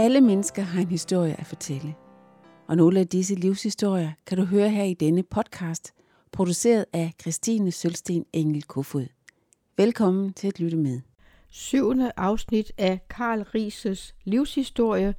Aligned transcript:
Alle 0.00 0.20
mennesker 0.20 0.62
har 0.62 0.80
en 0.80 0.88
historie 0.88 1.40
at 1.40 1.46
fortælle. 1.46 1.94
Og 2.68 2.76
nogle 2.76 3.00
af 3.00 3.08
disse 3.08 3.34
livshistorier 3.34 4.10
kan 4.26 4.38
du 4.38 4.44
høre 4.44 4.70
her 4.70 4.84
i 4.84 4.94
denne 4.94 5.22
podcast, 5.22 5.94
produceret 6.32 6.84
af 6.92 7.12
Christine 7.20 7.72
Sølsten 7.72 8.24
Engel 8.32 8.62
Kofod. 8.62 9.06
Velkommen 9.76 10.32
til 10.32 10.48
at 10.48 10.60
lytte 10.60 10.76
med. 10.76 11.00
Syvende 11.48 12.12
afsnit 12.16 12.72
af 12.78 13.08
Karl 13.08 13.42
Rises 13.42 14.14
livshistorie, 14.24 15.14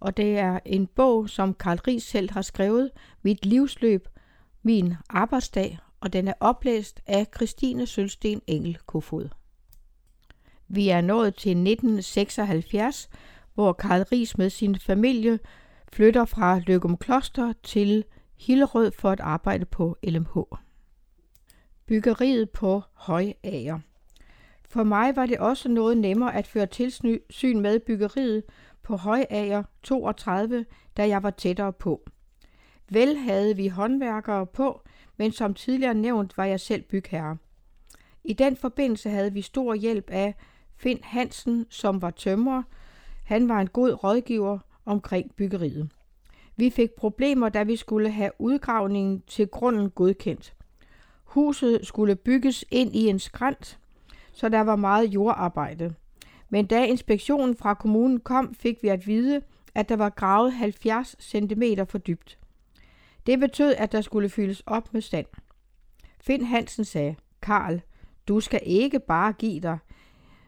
og 0.00 0.16
det 0.16 0.38
er 0.38 0.60
en 0.66 0.86
bog, 0.86 1.28
som 1.28 1.54
Karl 1.54 1.78
Ries 1.78 2.04
selv 2.04 2.30
har 2.30 2.42
skrevet, 2.42 2.90
Mit 3.22 3.46
livsløb, 3.46 4.08
min 4.62 4.94
arbejdsdag, 5.10 5.78
og 6.00 6.12
den 6.12 6.28
er 6.28 6.34
oplæst 6.40 7.00
af 7.06 7.26
Christine 7.34 7.86
Sølsten 7.86 8.42
Engel 8.46 8.78
Kofod. 8.86 9.28
Vi 10.68 10.88
er 10.88 11.00
nået 11.00 11.34
til 11.34 11.50
1976, 11.50 13.08
hvor 13.54 13.72
Karl 13.72 14.02
Ries 14.02 14.38
med 14.38 14.50
sin 14.50 14.78
familie 14.78 15.38
flytter 15.92 16.24
fra 16.24 16.60
Løgum 16.66 16.96
Kloster 16.96 17.52
til 17.62 18.04
Hillerød 18.38 18.92
for 18.92 19.10
at 19.10 19.20
arbejde 19.20 19.64
på 19.64 19.96
LMH. 20.02 20.38
Byggeriet 21.86 22.50
på 22.50 22.82
Højager. 22.92 23.78
For 24.68 24.82
mig 24.82 25.16
var 25.16 25.26
det 25.26 25.38
også 25.38 25.68
noget 25.68 25.96
nemmere 25.96 26.34
at 26.34 26.46
føre 26.46 26.66
tilsyn 26.66 27.60
med 27.60 27.80
byggeriet 27.80 28.42
på 28.82 28.96
Højager 28.96 29.62
32, 29.82 30.66
da 30.96 31.08
jeg 31.08 31.22
var 31.22 31.30
tættere 31.30 31.72
på. 31.72 32.02
Vel 32.90 33.16
havde 33.16 33.56
vi 33.56 33.68
håndværkere 33.68 34.46
på, 34.46 34.82
men 35.16 35.32
som 35.32 35.54
tidligere 35.54 35.94
nævnt 35.94 36.36
var 36.36 36.44
jeg 36.44 36.60
selv 36.60 36.82
bygherre. 36.82 37.36
I 38.24 38.32
den 38.32 38.56
forbindelse 38.56 39.10
havde 39.10 39.32
vi 39.32 39.42
stor 39.42 39.74
hjælp 39.74 40.10
af 40.10 40.34
Finn 40.76 41.00
Hansen, 41.02 41.66
som 41.70 42.02
var 42.02 42.10
tømrer. 42.10 42.62
Han 43.32 43.48
var 43.48 43.60
en 43.60 43.66
god 43.66 44.04
rådgiver 44.04 44.58
omkring 44.84 45.34
byggeriet. 45.36 45.88
Vi 46.56 46.70
fik 46.70 46.90
problemer, 46.90 47.48
da 47.48 47.62
vi 47.62 47.76
skulle 47.76 48.10
have 48.10 48.30
udgravningen 48.38 49.22
til 49.26 49.48
grunden 49.48 49.90
godkendt. 49.90 50.54
Huset 51.24 51.80
skulle 51.82 52.16
bygges 52.16 52.64
ind 52.70 52.96
i 52.96 53.08
en 53.08 53.18
skrant, 53.18 53.78
så 54.32 54.48
der 54.48 54.60
var 54.60 54.76
meget 54.76 55.04
jordarbejde. 55.04 55.94
Men 56.48 56.66
da 56.66 56.84
inspektionen 56.84 57.56
fra 57.56 57.74
kommunen 57.74 58.20
kom, 58.20 58.54
fik 58.54 58.82
vi 58.82 58.88
at 58.88 59.06
vide, 59.06 59.42
at 59.74 59.88
der 59.88 59.96
var 59.96 60.10
gravet 60.10 60.52
70 60.52 61.16
cm 61.20 61.62
for 61.88 61.98
dybt. 61.98 62.38
Det 63.26 63.40
betød, 63.40 63.74
at 63.78 63.92
der 63.92 64.00
skulle 64.00 64.28
fyldes 64.28 64.62
op 64.66 64.94
med 64.94 65.00
sand. 65.00 65.26
Finn 66.20 66.44
Hansen 66.44 66.84
sagde, 66.84 67.16
Karl, 67.42 67.80
du 68.28 68.40
skal 68.40 68.60
ikke 68.64 69.00
bare 69.00 69.32
give 69.32 69.60
dig. 69.60 69.78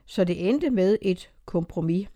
Så 0.07 0.25
det 0.25 0.49
endte 0.49 0.71
med 0.71 0.99
et 1.03 1.31
kompromis. 1.45 2.09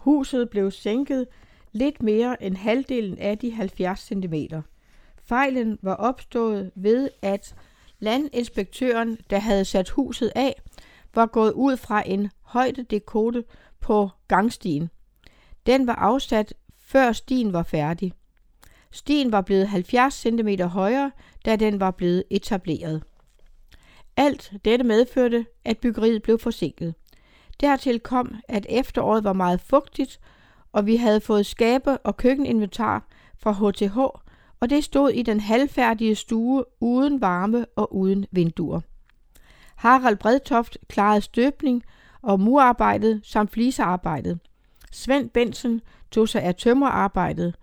Huset 0.00 0.50
blev 0.50 0.70
sænket 0.70 1.26
lidt 1.72 2.02
mere 2.02 2.42
end 2.42 2.56
halvdelen 2.56 3.18
af 3.18 3.38
de 3.38 3.52
70 3.52 4.00
cm. 4.00 4.34
Fejlen 5.24 5.78
var 5.82 5.94
opstået 5.94 6.70
ved, 6.74 7.10
at 7.22 7.54
landinspektøren, 7.98 9.18
der 9.30 9.38
havde 9.38 9.64
sat 9.64 9.88
huset 9.90 10.32
af, 10.34 10.62
var 11.14 11.26
gået 11.26 11.52
ud 11.52 11.76
fra 11.76 12.02
en 12.06 12.30
højdedekote 12.42 13.44
på 13.80 14.10
gangstien. 14.28 14.90
Den 15.66 15.86
var 15.86 15.94
afsat, 15.94 16.54
før 16.78 17.12
stien 17.12 17.52
var 17.52 17.62
færdig. 17.62 18.12
Stien 18.90 19.32
var 19.32 19.40
blevet 19.40 19.68
70 19.68 20.14
cm 20.14 20.48
højere, 20.62 21.10
da 21.44 21.56
den 21.56 21.80
var 21.80 21.90
blevet 21.90 22.24
etableret. 22.30 23.02
Alt 24.16 24.52
dette 24.64 24.84
medførte, 24.84 25.46
at 25.64 25.78
byggeriet 25.78 26.22
blev 26.22 26.38
forsinket. 26.38 26.94
Dertil 27.60 28.00
kom, 28.00 28.34
at 28.48 28.66
efteråret 28.68 29.24
var 29.24 29.32
meget 29.32 29.60
fugtigt, 29.60 30.20
og 30.72 30.86
vi 30.86 30.96
havde 30.96 31.20
fået 31.20 31.46
skabe 31.46 31.98
og 31.98 32.16
køkkeninventar 32.16 33.06
fra 33.38 33.52
HTH, 33.52 33.98
og 34.60 34.70
det 34.70 34.84
stod 34.84 35.10
i 35.10 35.22
den 35.22 35.40
halvfærdige 35.40 36.14
stue 36.14 36.64
uden 36.80 37.20
varme 37.20 37.66
og 37.76 37.96
uden 37.96 38.26
vinduer. 38.30 38.80
Harald 39.76 40.16
Bredtoft 40.16 40.78
klarede 40.88 41.20
støbning 41.20 41.82
og 42.22 42.40
murarbejdet 42.40 43.20
samt 43.24 43.50
flisearbejdet. 43.50 44.38
Svend 44.92 45.30
Bensen 45.30 45.80
tog 46.10 46.28
sig 46.28 46.42
af 46.42 46.54
tømmerarbejdet. 46.54 47.54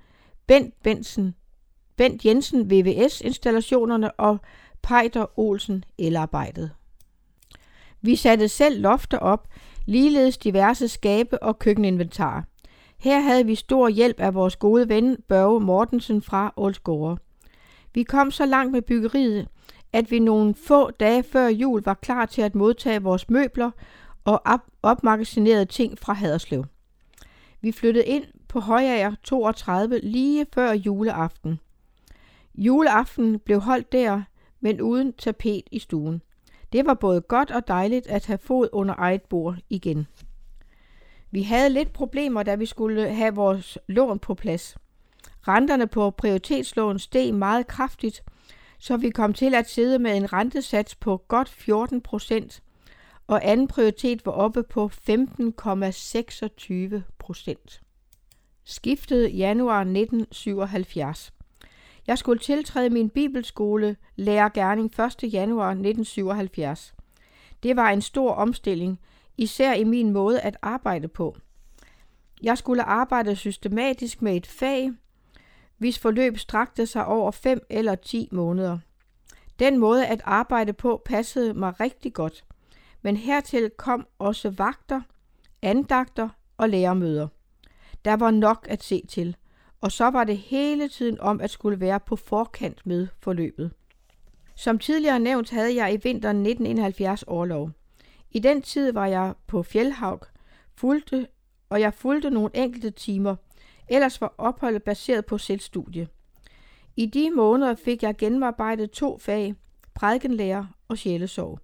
Bent 0.47 0.83
Bensen, 0.83 1.35
Bent 1.95 2.25
Jensen 2.25 2.71
VVS-installationerne 2.71 4.11
og 4.11 4.39
Peter 4.81 5.39
Olsen 5.39 5.85
elarbejdet. 5.97 6.71
Vi 8.01 8.15
satte 8.15 8.47
selv 8.47 8.81
lofter 8.81 9.17
op, 9.17 9.47
ligeledes 9.87 10.37
diverse 10.37 10.87
skabe 10.87 11.43
og 11.43 11.59
køkkeninventar. 11.59 12.45
Her 12.97 13.19
havde 13.19 13.45
vi 13.45 13.55
stor 13.55 13.89
hjælp 13.89 14.19
af 14.19 14.33
vores 14.33 14.55
gode 14.55 14.89
ven 14.89 15.17
Børge 15.27 15.59
Mortensen 15.59 16.21
fra 16.21 16.53
Ålsgårde. 16.57 17.17
Vi 17.93 18.03
kom 18.03 18.31
så 18.31 18.45
langt 18.45 18.71
med 18.71 18.81
byggeriet, 18.81 19.47
at 19.93 20.11
vi 20.11 20.19
nogle 20.19 20.55
få 20.55 20.91
dage 20.91 21.23
før 21.23 21.47
jul 21.47 21.83
var 21.83 21.93
klar 21.93 22.25
til 22.25 22.41
at 22.41 22.55
modtage 22.55 23.01
vores 23.01 23.29
møbler 23.29 23.71
og 24.25 24.41
op- 24.45 24.71
opmagasinerede 24.83 25.65
ting 25.65 25.99
fra 25.99 26.13
Haderslev. 26.13 26.65
Vi 27.61 27.71
flyttede 27.71 28.05
ind 28.05 28.23
på 28.47 28.59
Højager 28.59 29.15
32 29.23 29.99
lige 30.03 30.45
før 30.53 30.71
juleaften. 30.71 31.59
Juleaften 32.55 33.39
blev 33.39 33.59
holdt 33.59 33.91
der, 33.91 34.21
men 34.59 34.81
uden 34.81 35.13
tapet 35.13 35.63
i 35.71 35.79
stuen. 35.79 36.21
Det 36.73 36.85
var 36.85 36.93
både 36.93 37.21
godt 37.21 37.51
og 37.51 37.67
dejligt 37.67 38.07
at 38.07 38.25
have 38.25 38.37
fod 38.37 38.69
under 38.71 38.95
eget 38.97 39.21
bord 39.21 39.55
igen. 39.69 40.07
Vi 41.31 41.41
havde 41.41 41.69
lidt 41.69 41.93
problemer, 41.93 42.43
da 42.43 42.55
vi 42.55 42.65
skulle 42.65 43.13
have 43.13 43.35
vores 43.35 43.77
lån 43.87 44.19
på 44.19 44.33
plads. 44.33 44.77
Renterne 45.47 45.87
på 45.87 46.11
prioritetslån 46.11 46.99
steg 46.99 47.33
meget 47.33 47.67
kraftigt, 47.67 48.23
så 48.79 48.97
vi 48.97 49.09
kom 49.09 49.33
til 49.33 49.55
at 49.55 49.69
sidde 49.69 49.99
med 49.99 50.17
en 50.17 50.33
rentesats 50.33 50.95
på 50.95 51.17
godt 51.27 51.49
14 51.49 52.01
procent, 52.01 52.63
og 53.27 53.49
anden 53.49 53.67
prioritet 53.67 54.25
var 54.25 54.31
oppe 54.31 54.63
på 54.63 54.91
15,26 55.09 57.01
procent. 57.19 57.81
Skiftet 58.63 59.37
januar 59.37 59.79
1977. 59.79 61.33
Jeg 62.07 62.17
skulle 62.17 62.39
tiltræde 62.39 62.89
min 62.89 63.09
bibelskole 63.09 63.95
lærergærning 64.15 64.99
1. 64.99 65.33
januar 65.33 65.69
1977. 65.69 66.93
Det 67.63 67.75
var 67.75 67.89
en 67.89 68.01
stor 68.01 68.31
omstilling, 68.31 68.99
især 69.37 69.73
i 69.73 69.83
min 69.83 70.11
måde 70.11 70.39
at 70.39 70.57
arbejde 70.61 71.07
på. 71.07 71.37
Jeg 72.43 72.57
skulle 72.57 72.83
arbejde 72.83 73.35
systematisk 73.35 74.21
med 74.21 74.35
et 74.35 74.47
fag, 74.47 74.91
hvis 75.77 75.99
forløb 75.99 76.37
strakte 76.37 76.85
sig 76.85 77.05
over 77.05 77.31
5 77.31 77.65
eller 77.69 77.95
10 77.95 78.29
måneder. 78.31 78.77
Den 79.59 79.77
måde 79.77 80.07
at 80.07 80.21
arbejde 80.23 80.73
på 80.73 81.01
passede 81.05 81.53
mig 81.53 81.79
rigtig 81.79 82.13
godt, 82.13 82.45
men 83.01 83.17
hertil 83.17 83.69
kom 83.77 84.07
også 84.19 84.49
vagter, 84.49 85.01
andagter 85.61 86.29
og 86.57 86.69
lærermøder. 86.69 87.27
Der 88.05 88.13
var 88.13 88.31
nok 88.31 88.67
at 88.69 88.83
se 88.83 89.03
til, 89.09 89.35
og 89.81 89.91
så 89.91 90.09
var 90.09 90.23
det 90.23 90.37
hele 90.37 90.87
tiden 90.87 91.19
om 91.19 91.41
at 91.41 91.49
skulle 91.49 91.79
være 91.79 91.99
på 91.99 92.15
forkant 92.15 92.85
med 92.85 93.07
forløbet. 93.19 93.71
Som 94.55 94.79
tidligere 94.79 95.19
nævnt 95.19 95.49
havde 95.49 95.75
jeg 95.75 95.93
i 95.93 95.97
vinteren 96.03 96.37
1971 96.37 97.23
årlov. 97.27 97.71
I 98.31 98.39
den 98.39 98.61
tid 98.61 98.91
var 98.91 99.05
jeg 99.05 99.33
på 99.47 99.63
Fjellhavg, 99.63 100.25
fulgte, 100.75 101.27
og 101.69 101.81
jeg 101.81 101.93
fulgte 101.93 102.29
nogle 102.29 102.49
enkelte 102.53 102.91
timer. 102.91 103.35
Ellers 103.87 104.21
var 104.21 104.33
opholdet 104.37 104.83
baseret 104.83 105.25
på 105.25 105.37
selvstudie. 105.37 106.07
I 106.95 107.05
de 107.05 107.31
måneder 107.31 107.75
fik 107.75 108.03
jeg 108.03 108.17
gennemarbejdet 108.17 108.91
to 108.91 109.17
fag, 109.17 109.55
prædikenlærer 109.93 110.65
og 110.87 110.97
sjælesorg. 110.97 111.59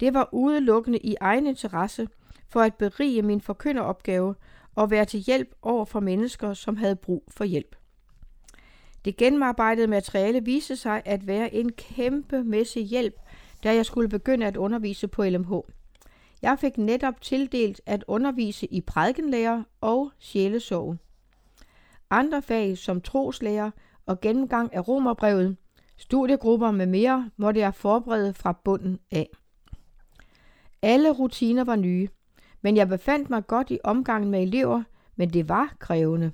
Det 0.00 0.14
var 0.14 0.28
udelukkende 0.32 0.98
i 0.98 1.16
egen 1.20 1.46
interesse 1.46 2.08
for 2.48 2.60
at 2.60 2.74
berige 2.74 3.22
min 3.22 3.40
forkynderopgave 3.40 4.34
og 4.78 4.90
være 4.90 5.04
til 5.04 5.20
hjælp 5.20 5.54
over 5.62 5.84
for 5.84 6.00
mennesker, 6.00 6.54
som 6.54 6.76
havde 6.76 6.96
brug 6.96 7.24
for 7.36 7.44
hjælp. 7.44 7.76
Det 9.04 9.16
gennemarbejdede 9.16 9.86
materiale 9.86 10.44
viste 10.44 10.76
sig 10.76 11.02
at 11.04 11.26
være 11.26 11.54
en 11.54 11.72
kæmpemæssig 11.72 12.84
hjælp, 12.84 13.14
da 13.64 13.74
jeg 13.74 13.86
skulle 13.86 14.08
begynde 14.08 14.46
at 14.46 14.56
undervise 14.56 15.08
på 15.08 15.24
LMH. 15.24 15.52
Jeg 16.42 16.58
fik 16.58 16.78
netop 16.78 17.20
tildelt 17.20 17.80
at 17.86 18.04
undervise 18.06 18.66
i 18.66 18.80
prædikenlærer 18.80 19.62
og 19.80 20.10
sjælesorg. 20.18 20.96
Andre 22.10 22.42
fag 22.42 22.78
som 22.78 23.00
troslærer 23.00 23.70
og 24.06 24.20
gennemgang 24.20 24.74
af 24.74 24.88
romerbrevet, 24.88 25.56
studiegrupper 25.96 26.70
med 26.70 26.86
mere 26.86 27.30
måtte 27.36 27.60
jeg 27.60 27.74
forberede 27.74 28.34
fra 28.34 28.52
bunden 28.64 28.98
af. 29.10 29.28
Alle 30.82 31.10
rutiner 31.10 31.64
var 31.64 31.76
nye, 31.76 32.08
men 32.62 32.76
jeg 32.76 32.88
befandt 32.88 33.30
mig 33.30 33.46
godt 33.46 33.70
i 33.70 33.78
omgangen 33.84 34.30
med 34.30 34.42
elever, 34.42 34.82
men 35.16 35.32
det 35.32 35.48
var 35.48 35.76
krævende. 35.78 36.32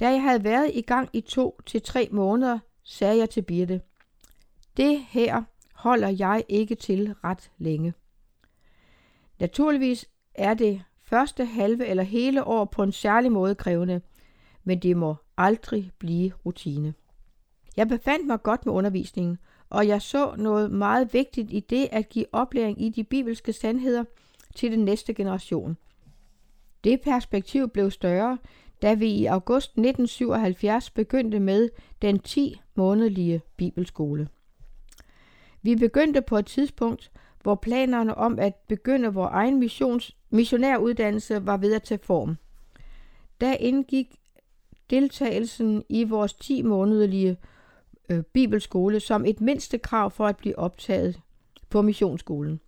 Da 0.00 0.10
jeg 0.10 0.22
havde 0.22 0.44
været 0.44 0.70
i 0.74 0.80
gang 0.80 1.08
i 1.12 1.20
to 1.20 1.60
til 1.66 1.82
tre 1.82 2.08
måneder, 2.12 2.58
sagde 2.82 3.18
jeg 3.18 3.30
til 3.30 3.42
Birte, 3.42 3.80
det 4.76 5.00
her 5.08 5.42
holder 5.74 6.08
jeg 6.08 6.44
ikke 6.48 6.74
til 6.74 7.14
ret 7.24 7.50
længe. 7.58 7.94
Naturligvis 9.40 10.08
er 10.34 10.54
det 10.54 10.82
første 11.02 11.44
halve 11.44 11.86
eller 11.86 12.02
hele 12.02 12.44
år 12.44 12.64
på 12.64 12.82
en 12.82 12.92
særlig 12.92 13.32
måde 13.32 13.54
krævende, 13.54 14.00
men 14.64 14.78
det 14.78 14.96
må 14.96 15.14
aldrig 15.36 15.92
blive 15.98 16.32
rutine. 16.46 16.94
Jeg 17.76 17.88
befandt 17.88 18.26
mig 18.26 18.42
godt 18.42 18.66
med 18.66 18.74
undervisningen, 18.74 19.38
og 19.70 19.88
jeg 19.88 20.02
så 20.02 20.34
noget 20.36 20.70
meget 20.70 21.14
vigtigt 21.14 21.50
i 21.50 21.60
det 21.60 21.88
at 21.92 22.08
give 22.08 22.26
oplæring 22.32 22.82
i 22.82 22.88
de 22.88 23.04
bibelske 23.04 23.52
sandheder 23.52 24.04
til 24.54 24.72
den 24.72 24.84
næste 24.84 25.14
generation. 25.14 25.76
Det 26.84 27.00
perspektiv 27.00 27.68
blev 27.68 27.90
større, 27.90 28.38
da 28.82 28.94
vi 28.94 29.06
i 29.06 29.26
august 29.26 29.70
1977 29.70 30.90
begyndte 30.90 31.40
med 31.40 31.68
den 32.02 32.18
10 32.18 32.60
månedlige 32.74 33.40
bibelskole. 33.56 34.28
Vi 35.62 35.76
begyndte 35.76 36.22
på 36.22 36.38
et 36.38 36.46
tidspunkt, 36.46 37.10
hvor 37.42 37.54
planerne 37.54 38.14
om 38.14 38.38
at 38.38 38.54
begynde 38.54 39.14
vores 39.14 39.30
egen 39.32 39.58
missions, 39.58 40.16
missionæruddannelse 40.30 41.46
var 41.46 41.56
ved 41.56 41.74
at 41.74 41.82
tage 41.82 42.00
form. 42.02 42.36
Der 43.40 43.54
indgik 43.54 44.06
deltagelsen 44.90 45.84
i 45.88 46.04
vores 46.04 46.32
10 46.32 46.62
månedlige 46.62 47.36
øh, 48.08 48.22
bibelskole 48.22 49.00
som 49.00 49.24
et 49.24 49.40
mindste 49.40 49.78
krav 49.78 50.10
for 50.10 50.26
at 50.26 50.36
blive 50.36 50.58
optaget 50.58 51.20
på 51.68 51.82
missionsskolen. 51.82 52.60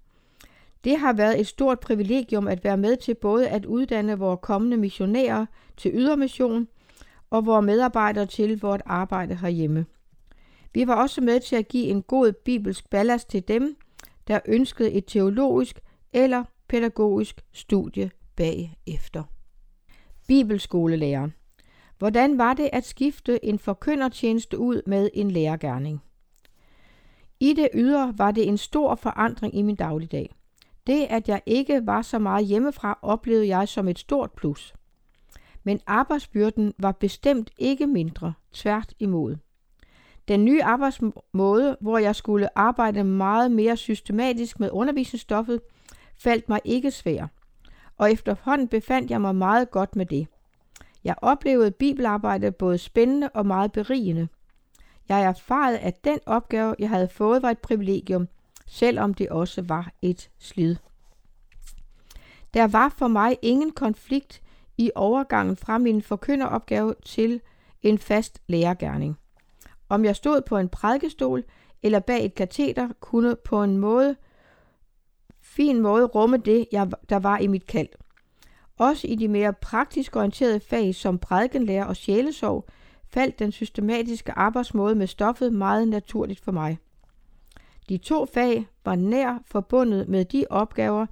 Det 0.84 0.98
har 0.98 1.12
været 1.12 1.40
et 1.40 1.46
stort 1.46 1.80
privilegium 1.80 2.48
at 2.48 2.64
være 2.64 2.76
med 2.76 2.96
til 2.96 3.14
både 3.14 3.48
at 3.48 3.64
uddanne 3.64 4.18
vores 4.18 4.40
kommende 4.42 4.76
missionærer 4.76 5.46
til 5.76 5.90
ydermission 5.94 6.68
og 7.30 7.46
vores 7.46 7.66
medarbejdere 7.66 8.26
til 8.26 8.60
vores 8.60 8.82
arbejde 8.86 9.34
herhjemme. 9.34 9.86
Vi 10.74 10.86
var 10.86 10.94
også 10.94 11.20
med 11.20 11.40
til 11.40 11.56
at 11.56 11.68
give 11.68 11.86
en 11.86 12.02
god 12.02 12.32
bibelsk 12.32 12.90
ballast 12.90 13.28
til 13.30 13.48
dem, 13.48 13.76
der 14.28 14.40
ønskede 14.46 14.92
et 14.92 15.04
teologisk 15.06 15.80
eller 16.12 16.44
pædagogisk 16.68 17.40
studie 17.52 18.10
bagefter. 18.36 19.22
Bibelskolelærer. 20.28 21.28
Hvordan 21.98 22.38
var 22.38 22.54
det 22.54 22.70
at 22.72 22.84
skifte 22.84 23.44
en 23.44 23.58
forkyndertjeneste 23.58 24.58
ud 24.58 24.82
med 24.86 25.10
en 25.14 25.30
lærergærning? 25.30 26.02
I 27.40 27.52
det 27.52 27.68
ydre 27.74 28.14
var 28.16 28.30
det 28.30 28.48
en 28.48 28.58
stor 28.58 28.94
forandring 28.94 29.58
i 29.58 29.62
min 29.62 29.76
dagligdag. 29.76 30.34
Det, 30.86 31.06
at 31.10 31.28
jeg 31.28 31.42
ikke 31.46 31.86
var 31.86 32.02
så 32.02 32.18
meget 32.18 32.46
hjemmefra, 32.46 32.98
oplevede 33.02 33.48
jeg 33.48 33.68
som 33.68 33.88
et 33.88 33.98
stort 33.98 34.32
plus. 34.32 34.74
Men 35.64 35.80
arbejdsbyrden 35.86 36.74
var 36.78 36.92
bestemt 36.92 37.50
ikke 37.58 37.86
mindre, 37.86 38.32
tvært 38.52 38.94
imod. 38.98 39.36
Den 40.28 40.44
nye 40.44 40.62
arbejdsmåde, 40.62 41.76
hvor 41.80 41.98
jeg 41.98 42.16
skulle 42.16 42.58
arbejde 42.58 43.04
meget 43.04 43.52
mere 43.52 43.76
systematisk 43.76 44.60
med 44.60 44.70
undervisningsstoffet, 44.72 45.60
faldt 46.16 46.48
mig 46.48 46.60
ikke 46.64 46.90
svær, 46.90 47.26
og 47.98 48.12
efterhånden 48.12 48.68
befandt 48.68 49.10
jeg 49.10 49.20
mig 49.20 49.34
meget 49.34 49.70
godt 49.70 49.96
med 49.96 50.06
det. 50.06 50.26
Jeg 51.04 51.14
oplevede 51.22 51.70
bibelarbejde 51.70 52.52
både 52.52 52.78
spændende 52.78 53.28
og 53.28 53.46
meget 53.46 53.72
berigende. 53.72 54.28
Jeg 55.08 55.22
erfarede, 55.22 55.78
at 55.78 56.04
den 56.04 56.18
opgave, 56.26 56.74
jeg 56.78 56.88
havde 56.88 57.08
fået, 57.08 57.42
var 57.42 57.50
et 57.50 57.58
privilegium, 57.58 58.28
selvom 58.66 59.14
det 59.14 59.28
også 59.28 59.62
var 59.62 59.92
et 60.02 60.30
slid. 60.38 60.76
Der 62.54 62.66
var 62.66 62.88
for 62.88 63.08
mig 63.08 63.38
ingen 63.42 63.70
konflikt 63.70 64.42
i 64.78 64.90
overgangen 64.94 65.56
fra 65.56 65.78
min 65.78 66.02
forkynderopgave 66.02 66.94
til 67.04 67.40
en 67.82 67.98
fast 67.98 68.42
lærergærning. 68.46 69.18
Om 69.88 70.04
jeg 70.04 70.16
stod 70.16 70.40
på 70.40 70.56
en 70.56 70.68
prædikestol 70.68 71.44
eller 71.82 72.00
bag 72.00 72.24
et 72.24 72.34
kateter, 72.34 72.88
kunne 73.00 73.36
på 73.36 73.62
en 73.62 73.78
måde, 73.78 74.16
fin 75.40 75.80
måde 75.80 76.04
rumme 76.04 76.36
det, 76.36 76.66
jeg, 76.72 76.90
der 77.08 77.18
var 77.18 77.38
i 77.38 77.46
mit 77.46 77.66
kald. 77.66 77.88
Også 78.78 79.06
i 79.06 79.14
de 79.14 79.28
mere 79.28 79.52
praktisk 79.52 80.16
orienterede 80.16 80.60
fag 80.60 80.94
som 80.94 81.18
prædikenlærer 81.18 81.84
og 81.84 81.96
sjælesorg, 81.96 82.68
faldt 83.12 83.38
den 83.38 83.52
systematiske 83.52 84.32
arbejdsmåde 84.32 84.94
med 84.94 85.06
stoffet 85.06 85.52
meget 85.52 85.88
naturligt 85.88 86.40
for 86.40 86.52
mig. 86.52 86.78
De 87.88 87.98
to 87.98 88.26
fag 88.26 88.66
var 88.84 88.94
nær 88.94 89.38
forbundet 89.46 90.08
med 90.08 90.24
de 90.24 90.44
opgaver, 90.50 91.06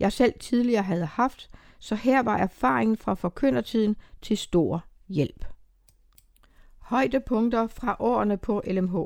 jeg 0.00 0.12
selv 0.12 0.32
tidligere 0.40 0.82
havde 0.82 1.06
haft, 1.06 1.50
så 1.78 1.94
her 1.94 2.22
var 2.22 2.36
erfaringen 2.36 2.96
fra 2.96 3.14
forkyndertiden 3.14 3.96
til 4.22 4.38
stor 4.38 4.84
hjælp. 5.08 5.44
Højdepunkter 6.78 7.66
fra 7.66 7.96
årene 7.98 8.36
på 8.36 8.62
LMH 8.66 8.96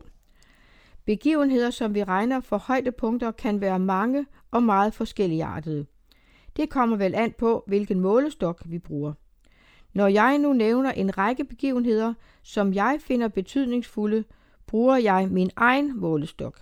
Begivenheder, 1.05 1.71
som 1.71 1.95
vi 1.95 2.05
regner 2.05 2.41
for 2.41 2.59
højdepunkter, 2.59 3.31
kan 3.31 3.61
være 3.61 3.79
mange 3.79 4.27
og 4.51 4.63
meget 4.63 4.95
forskelligartede. 4.95 5.87
Det 6.57 6.71
kommer 6.71 6.97
vel 6.97 7.15
an 7.15 7.35
på, 7.39 7.65
hvilken 7.67 8.01
målestok 8.01 8.63
vi 8.65 8.79
bruger. 8.79 9.13
Når 9.93 10.07
jeg 10.07 10.39
nu 10.39 10.53
nævner 10.53 10.93
en 10.93 11.19
række 11.19 11.45
begivenheder, 11.45 12.15
som 12.43 12.75
jeg 12.75 12.99
finder 13.01 13.29
betydningsfulde, 13.29 14.25
bruger 14.67 14.97
jeg 14.97 15.29
min 15.29 15.51
egen 15.57 16.01
målestok. 16.01 16.61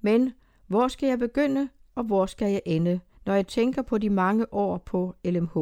Men 0.00 0.32
hvor 0.66 0.88
skal 0.88 1.08
jeg 1.08 1.18
begynde, 1.18 1.68
og 1.94 2.04
hvor 2.04 2.26
skal 2.26 2.50
jeg 2.50 2.62
ende, 2.66 3.00
når 3.26 3.34
jeg 3.34 3.46
tænker 3.46 3.82
på 3.82 3.98
de 3.98 4.10
mange 4.10 4.54
år 4.54 4.78
på 4.78 5.14
LMH? 5.24 5.58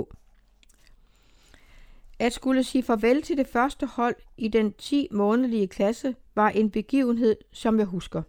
At 2.18 2.32
skulle 2.32 2.64
sige 2.64 2.82
farvel 2.82 3.22
til 3.22 3.36
det 3.36 3.46
første 3.46 3.86
hold 3.86 4.16
i 4.36 4.48
den 4.48 4.72
10 4.72 5.08
månedlige 5.10 5.68
klasse 5.68 6.16
var 6.34 6.48
en 6.48 6.70
begivenhed, 6.70 7.36
som 7.52 7.78
jeg 7.78 7.86
husker. 7.86 8.22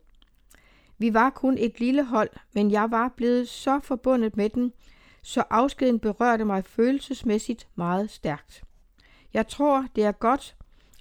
Vi 0.97 1.13
var 1.13 1.29
kun 1.29 1.57
et 1.57 1.79
lille 1.79 2.03
hold, 2.03 2.29
men 2.53 2.71
jeg 2.71 2.91
var 2.91 3.13
blevet 3.17 3.47
så 3.47 3.79
forbundet 3.83 4.37
med 4.37 4.49
den, 4.49 4.73
så 5.21 5.43
afskeden 5.49 5.99
berørte 5.99 6.45
mig 6.45 6.65
følelsesmæssigt 6.65 7.67
meget 7.75 8.09
stærkt. 8.09 8.63
Jeg 9.33 9.47
tror, 9.47 9.85
det 9.95 10.03
er 10.03 10.11
godt, 10.11 10.55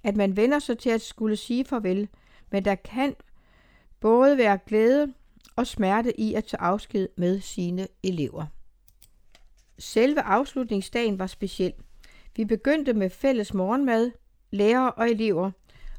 at 0.05 0.17
man 0.17 0.37
vender 0.37 0.59
sig 0.59 0.79
til 0.79 0.91
at 0.91 1.00
skulle 1.00 1.37
sige 1.37 1.64
farvel, 1.64 2.09
men 2.50 2.64
der 2.64 2.75
kan 2.75 3.14
både 4.01 4.37
være 4.37 4.59
glæde 4.67 5.13
og 5.57 5.67
smerte 5.67 6.21
i 6.21 6.35
at 6.35 6.45
tage 6.45 6.61
afsked 6.61 7.09
med 7.17 7.41
sine 7.41 7.89
elever. 8.03 8.47
Selve 9.79 10.21
afslutningsdagen 10.21 11.19
var 11.19 11.27
speciel. 11.27 11.73
Vi 12.37 12.45
begyndte 12.45 12.93
med 12.93 13.11
fælles 13.11 13.55
morgenmad, 13.55 14.11
lærere 14.51 14.93
og 14.93 15.11
elever, 15.11 15.51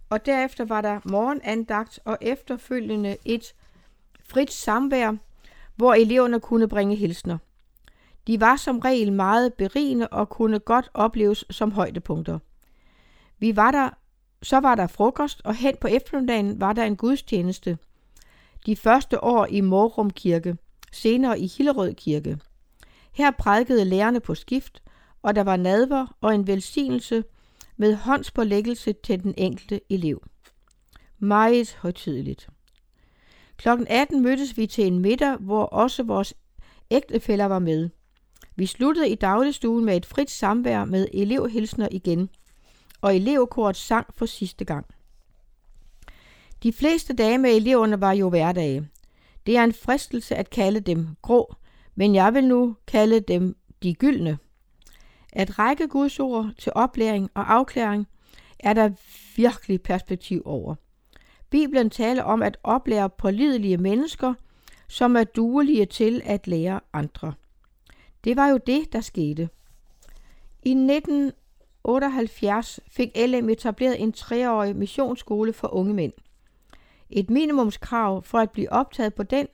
og 0.09 0.25
derefter 0.25 0.65
var 0.65 0.81
der 0.81 0.99
morgenandagt 1.05 1.99
og 2.05 2.17
efterfølgende 2.21 3.17
et 3.25 3.53
frit 4.23 4.51
samvær, 4.51 5.13
hvor 5.75 5.93
eleverne 5.93 6.39
kunne 6.39 6.67
bringe 6.67 6.95
hilsner. 6.95 7.37
De 8.27 8.41
var 8.41 8.55
som 8.55 8.79
regel 8.79 9.13
meget 9.13 9.53
berigende 9.53 10.07
og 10.07 10.29
kunne 10.29 10.59
godt 10.59 10.89
opleves 10.93 11.45
som 11.49 11.71
højdepunkter. 11.71 12.39
Vi 13.39 13.55
var 13.55 13.71
der, 13.71 13.89
så 14.41 14.59
var 14.59 14.75
der 14.75 14.87
frokost, 14.87 15.41
og 15.43 15.55
hen 15.55 15.75
på 15.81 15.87
eftermiddagen 15.87 16.61
var 16.61 16.73
der 16.73 16.83
en 16.83 16.95
gudstjeneste. 16.95 17.77
De 18.67 18.75
første 18.75 19.23
år 19.23 19.45
i 19.45 19.61
Morum 19.61 20.09
Kirke, 20.09 20.57
senere 20.91 21.39
i 21.39 21.47
Hillerød 21.47 21.93
Kirke. 21.93 22.37
Her 23.11 23.31
prædikede 23.31 23.85
lærerne 23.85 24.19
på 24.19 24.35
skift, 24.35 24.83
og 25.21 25.35
der 25.35 25.43
var 25.43 25.57
nadver 25.57 26.17
og 26.21 26.35
en 26.35 26.47
velsignelse 26.47 27.23
med 27.77 27.95
håndspålæggelse 27.95 28.93
til 28.93 29.23
den 29.23 29.33
enkelte 29.37 29.81
elev. 29.89 30.23
Meget 31.19 31.77
højtideligt. 31.81 32.49
Klokken 33.57 33.87
18 33.89 34.21
mødtes 34.21 34.57
vi 34.57 34.67
til 34.67 34.87
en 34.87 34.99
middag, 34.99 35.35
hvor 35.35 35.63
også 35.63 36.03
vores 36.03 36.33
ægtefæller 36.91 37.45
var 37.45 37.59
med. 37.59 37.89
Vi 38.55 38.65
sluttede 38.65 39.09
i 39.09 39.15
dagligstuen 39.15 39.85
med 39.85 39.97
et 39.97 40.05
frit 40.05 40.31
samvær 40.31 40.85
med 40.85 41.07
elevhilsner 41.13 41.87
igen, 41.91 42.29
og 43.01 43.15
elevkort 43.15 43.77
sang 43.77 44.07
for 44.15 44.25
sidste 44.25 44.65
gang. 44.65 44.85
De 46.63 46.73
fleste 46.73 47.13
dage 47.13 47.37
med 47.37 47.55
eleverne 47.55 48.01
var 48.01 48.11
jo 48.11 48.29
hverdage. 48.29 48.89
Det 49.45 49.57
er 49.57 49.63
en 49.63 49.73
fristelse 49.73 50.35
at 50.35 50.49
kalde 50.49 50.79
dem 50.79 51.07
grå, 51.21 51.55
men 51.95 52.15
jeg 52.15 52.33
vil 52.33 52.47
nu 52.47 52.75
kalde 52.87 53.19
dem 53.19 53.55
de 53.83 53.93
gyldne. 53.93 54.37
At 55.33 55.59
række 55.59 55.87
Guds 55.87 56.19
ord 56.19 56.51
til 56.57 56.71
oplæring 56.75 57.29
og 57.33 57.53
afklæring 57.53 58.07
er 58.59 58.73
der 58.73 58.89
virkelig 59.35 59.81
perspektiv 59.81 60.41
over. 60.45 60.75
Bibelen 61.49 61.89
taler 61.89 62.23
om 62.23 62.41
at 62.41 62.57
oplære 62.63 63.09
pålidelige 63.09 63.77
mennesker, 63.77 64.33
som 64.87 65.15
er 65.15 65.23
duelige 65.23 65.85
til 65.85 66.21
at 66.25 66.47
lære 66.47 66.79
andre. 66.93 67.33
Det 68.23 68.35
var 68.35 68.47
jo 68.47 68.59
det, 68.67 68.93
der 68.93 69.01
skete. 69.01 69.49
I 70.63 70.71
1978 70.71 72.79
fik 72.91 73.09
LM 73.27 73.49
etableret 73.49 74.01
en 74.01 74.11
treårig 74.11 74.75
missionsskole 74.75 75.53
for 75.53 75.73
unge 75.73 75.93
mænd. 75.93 76.13
Et 77.09 77.29
minimumskrav 77.29 78.23
for 78.23 78.37
at 78.39 78.51
blive 78.51 78.71
optaget 78.71 79.13
på 79.13 79.23
den 79.23 79.47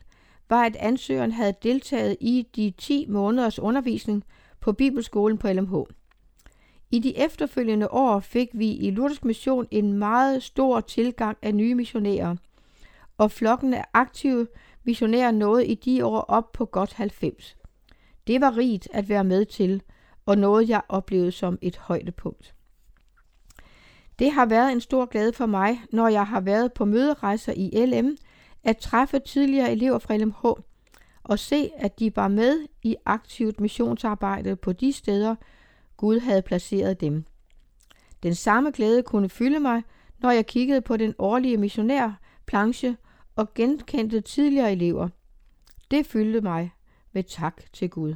var, 0.50 0.64
at 0.64 0.76
ansøgeren 0.76 1.32
havde 1.32 1.54
deltaget 1.64 2.18
i 2.22 2.48
de 2.56 2.74
10 2.78 3.06
måneders 3.10 3.60
undervisning 3.60 4.24
på 4.60 4.74
Bibelskolen 4.74 5.38
på 5.38 5.48
LMH. 5.54 5.76
I 6.92 7.00
de 7.00 7.18
efterfølgende 7.18 7.92
år 7.92 8.20
fik 8.20 8.50
vi 8.54 8.72
i 8.72 8.92
Luthersk 8.92 9.26
Mission 9.26 9.68
en 9.72 9.94
meget 9.94 10.44
stor 10.44 10.80
tilgang 10.80 11.38
af 11.42 11.56
nye 11.56 11.76
missionærer, 11.76 12.36
og 13.18 13.32
flokken 13.32 13.74
af 13.74 13.86
aktive 13.94 14.48
missionærer 14.84 15.32
nåede 15.32 15.68
i 15.68 15.76
de 15.76 16.06
år 16.06 16.20
op 16.20 16.52
på 16.52 16.66
godt 16.66 16.94
90. 16.94 17.58
Det 18.28 18.42
var 18.42 18.58
rigt 18.58 18.88
at 18.94 19.10
være 19.10 19.24
med 19.24 19.46
til, 19.46 19.82
og 20.26 20.38
noget 20.38 20.70
jeg 20.70 20.82
oplevede 20.90 21.32
som 21.32 21.58
et 21.62 21.78
højdepunkt. 21.78 22.54
Det 24.24 24.32
har 24.32 24.46
været 24.46 24.72
en 24.72 24.82
stor 24.82 25.06
glæde 25.06 25.34
for 25.34 25.46
mig, 25.46 25.82
når 25.92 26.08
jeg 26.08 26.28
har 26.28 26.42
været 26.42 26.74
på 26.74 26.86
møderejser 26.86 27.54
i 27.56 27.86
LM, 27.86 28.18
at 28.64 28.78
træffe 28.78 29.20
tidligere 29.20 29.72
elever 29.72 30.00
fra 30.00 30.18
LMH 30.18 30.46
og 31.24 31.40
se, 31.40 31.70
at 31.78 32.00
de 32.00 32.16
var 32.16 32.28
med 32.28 32.68
i 32.84 32.96
aktivt 33.06 33.60
missionsarbejde 33.60 34.56
på 34.56 34.74
de 34.74 34.94
steder, 34.94 35.36
Gud 35.98 36.20
havde 36.20 36.42
placeret 36.42 37.02
dem. 37.02 37.26
Den 38.24 38.36
samme 38.36 38.72
glæde 38.72 39.04
kunne 39.04 39.30
fylde 39.30 39.60
mig, 39.60 39.84
når 40.20 40.32
jeg 40.32 40.46
kiggede 40.46 40.82
på 40.82 40.98
den 40.98 41.16
årlige 41.18 41.58
missionærplanche 41.58 42.98
og 43.36 43.54
genkendte 43.54 44.22
tidligere 44.22 44.72
elever. 44.72 45.10
Det 45.92 46.06
fyldte 46.06 46.42
mig 46.42 46.74
med 47.12 47.24
tak 47.24 47.62
til 47.74 47.90
Gud. 47.90 48.16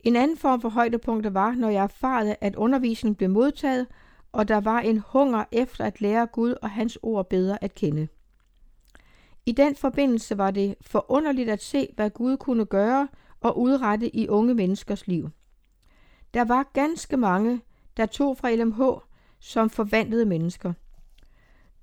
En 0.00 0.16
anden 0.16 0.36
form 0.36 0.60
for 0.60 0.68
højdepunkter 0.68 1.30
var, 1.30 1.52
når 1.52 1.68
jeg 1.68 1.84
erfarede, 1.84 2.36
at 2.40 2.56
undervisningen 2.56 3.14
blev 3.14 3.30
modtaget, 3.30 3.86
og 4.32 4.48
der 4.48 4.60
var 4.60 4.80
en 4.80 5.02
hunger 5.06 5.44
efter 5.52 5.84
at 5.84 6.00
lære 6.00 6.26
Gud 6.26 6.54
og 6.62 6.70
hans 6.70 6.98
ord 7.02 7.28
bedre 7.28 7.64
at 7.64 7.74
kende. 7.74 8.08
I 9.46 9.52
den 9.52 9.76
forbindelse 9.76 10.38
var 10.38 10.50
det 10.50 10.74
forunderligt 10.80 11.50
at 11.50 11.62
se, 11.62 11.88
hvad 11.96 12.10
Gud 12.10 12.36
kunne 12.36 12.66
gøre 12.66 13.08
og 13.40 13.58
udrette 13.58 14.16
i 14.16 14.28
unge 14.28 14.54
menneskers 14.54 15.06
liv. 15.06 15.30
Der 16.34 16.44
var 16.44 16.70
ganske 16.72 17.16
mange, 17.16 17.60
der 17.96 18.06
tog 18.06 18.36
fra 18.36 18.50
LMH 18.50 18.82
som 19.38 19.70
forvandlede 19.70 20.26
mennesker. 20.26 20.72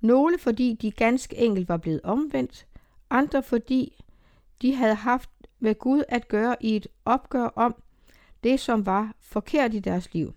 Nogle 0.00 0.38
fordi 0.38 0.78
de 0.82 0.90
ganske 0.90 1.36
enkelt 1.36 1.68
var 1.68 1.76
blevet 1.76 2.00
omvendt, 2.04 2.66
andre 3.10 3.42
fordi 3.42 4.04
de 4.62 4.74
havde 4.74 4.94
haft 4.94 5.30
med 5.58 5.74
Gud 5.74 6.02
at 6.08 6.28
gøre 6.28 6.56
i 6.60 6.76
et 6.76 6.86
opgør 7.04 7.46
om 7.46 7.74
det, 8.44 8.60
som 8.60 8.86
var 8.86 9.14
forkert 9.20 9.74
i 9.74 9.78
deres 9.78 10.14
liv. 10.14 10.34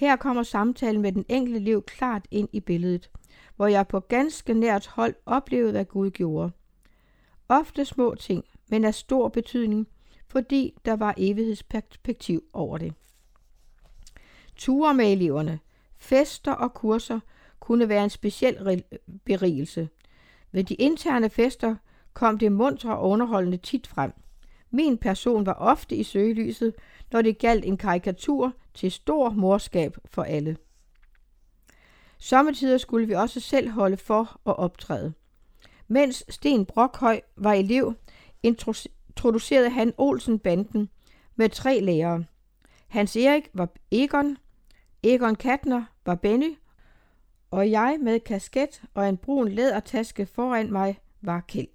Her 0.00 0.16
kommer 0.16 0.42
samtalen 0.42 1.02
med 1.02 1.12
den 1.12 1.24
enkelte 1.28 1.60
liv 1.60 1.82
klart 1.82 2.26
ind 2.30 2.48
i 2.52 2.60
billedet, 2.60 3.10
hvor 3.56 3.66
jeg 3.66 3.88
på 3.88 4.00
ganske 4.00 4.54
nært 4.54 4.86
hold 4.86 5.14
oplevede, 5.26 5.72
hvad 5.72 5.84
Gud 5.84 6.10
gjorde. 6.10 6.52
Ofte 7.48 7.84
små 7.84 8.14
ting, 8.14 8.44
men 8.68 8.84
af 8.84 8.94
stor 8.94 9.28
betydning, 9.28 9.88
fordi 10.28 10.74
der 10.84 10.96
var 10.96 11.14
evighedsperspektiv 11.16 12.42
over 12.52 12.78
det. 12.78 12.94
Ture 14.56 14.94
med 14.94 15.12
eleverne, 15.12 15.58
fester 15.98 16.52
og 16.52 16.74
kurser 16.74 17.20
kunne 17.60 17.88
være 17.88 18.04
en 18.04 18.10
speciel 18.10 18.84
berigelse. 19.24 19.88
Ved 20.52 20.64
de 20.64 20.74
interne 20.74 21.30
fester 21.30 21.76
kom 22.12 22.38
det 22.38 22.52
mundre 22.52 22.96
og 22.96 23.10
underholdende 23.10 23.56
tit 23.56 23.86
frem. 23.86 24.12
Min 24.70 24.98
person 24.98 25.46
var 25.46 25.54
ofte 25.54 25.96
i 25.96 26.02
søgelyset, 26.02 26.74
når 27.12 27.22
det 27.22 27.38
galt 27.38 27.64
en 27.64 27.76
karikatur 27.76 28.52
til 28.74 28.92
stor 28.92 29.30
morskab 29.30 29.96
for 30.04 30.22
alle. 30.22 30.56
Sommetider 32.18 32.78
skulle 32.78 33.06
vi 33.06 33.14
også 33.14 33.40
selv 33.40 33.70
holde 33.70 33.96
for 33.96 34.40
og 34.44 34.56
optræde. 34.56 35.12
Mens 35.88 36.24
Sten 36.28 36.66
Brokhøj 36.66 37.20
var 37.36 37.52
elev, 37.52 37.94
introducerede 38.42 39.70
han 39.70 39.92
Olsen-banden 39.98 40.88
med 41.36 41.48
tre 41.48 41.80
lærere. 41.80 42.24
Hans 42.88 43.16
Erik 43.16 43.50
var 43.52 43.68
Egon, 43.90 44.36
Egon 45.02 45.36
Katner 45.36 45.84
var 46.06 46.14
Benny, 46.14 46.56
og 47.50 47.70
jeg 47.70 47.98
med 48.00 48.20
kasket 48.20 48.82
og 48.94 49.08
en 49.08 49.16
brun 49.16 49.48
lædertaske 49.48 50.26
foran 50.26 50.72
mig 50.72 50.98
var 51.20 51.40
Kjeld. 51.40 51.68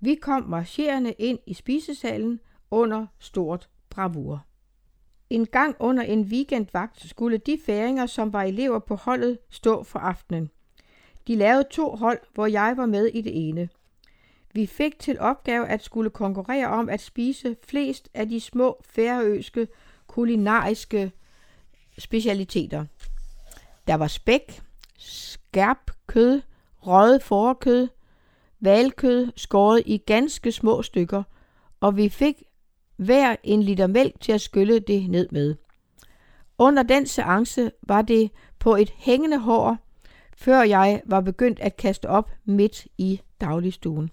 Vi 0.00 0.14
kom 0.14 0.42
marcherende 0.42 1.12
ind 1.12 1.38
i 1.46 1.54
spisesalen 1.54 2.40
under 2.70 3.06
stort 3.18 3.68
bravur. 3.90 4.44
En 5.30 5.46
gang 5.46 5.76
under 5.80 6.02
en 6.02 6.22
weekendvagt 6.22 7.08
skulle 7.08 7.38
de 7.38 7.58
færinger, 7.66 8.06
som 8.06 8.32
var 8.32 8.42
elever 8.42 8.78
på 8.78 8.94
holdet, 8.94 9.38
stå 9.50 9.82
for 9.82 9.98
aftenen. 9.98 10.50
De 11.26 11.36
lavede 11.36 11.68
to 11.70 11.96
hold, 11.96 12.18
hvor 12.34 12.46
jeg 12.46 12.74
var 12.76 12.86
med 12.86 13.06
i 13.06 13.20
det 13.20 13.48
ene. 13.48 13.68
Vi 14.52 14.66
fik 14.66 14.98
til 14.98 15.20
opgave 15.20 15.68
at 15.68 15.82
skulle 15.82 16.10
konkurrere 16.10 16.68
om 16.68 16.88
at 16.88 17.00
spise 17.00 17.56
flest 17.68 18.08
af 18.14 18.28
de 18.28 18.40
små 18.40 18.82
færøske 18.84 19.68
kulinariske 20.06 21.12
specialiteter. 21.98 22.84
Der 23.86 23.94
var 23.94 24.06
spæk, 24.06 24.62
skærp 24.98 25.90
kød, 26.06 26.42
røget 26.78 27.22
forkød, 27.22 27.88
valkød 28.60 29.32
skåret 29.36 29.82
i 29.86 29.98
ganske 29.98 30.52
små 30.52 30.82
stykker, 30.82 31.22
og 31.80 31.96
vi 31.96 32.08
fik 32.08 32.42
hver 32.96 33.36
en 33.42 33.62
liter 33.62 33.86
mælk 33.86 34.20
til 34.20 34.32
at 34.32 34.40
skylle 34.40 34.78
det 34.78 35.10
ned 35.10 35.28
med. 35.30 35.54
Under 36.58 36.82
den 36.82 37.06
seance 37.06 37.70
var 37.82 38.02
det 38.02 38.30
på 38.58 38.76
et 38.76 38.90
hængende 38.96 39.38
hår, 39.38 39.76
før 40.36 40.62
jeg 40.62 41.02
var 41.06 41.20
begyndt 41.20 41.60
at 41.60 41.76
kaste 41.76 42.08
op 42.08 42.30
midt 42.44 42.86
i 42.98 43.20
dagligstuen. 43.40 44.10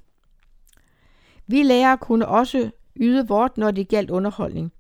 Vi 1.48 1.64
lærere 1.64 1.98
kunne 1.98 2.28
også 2.28 2.72
yde 2.96 3.28
vort, 3.28 3.58
når 3.58 3.72
det 3.72 3.88
galt 3.88 4.10
underholdning. 4.10 4.72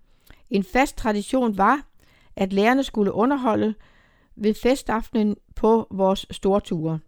En 0.50 0.64
fast 0.64 0.98
tradition 0.98 1.58
var, 1.58 1.88
at 2.36 2.54
lærerne 2.54 2.84
skulle 2.84 3.14
underholde 3.14 3.74
ved 4.36 4.54
festaftenen 4.54 5.36
på 5.56 5.88
vores 5.92 6.26
storture. 6.32 7.00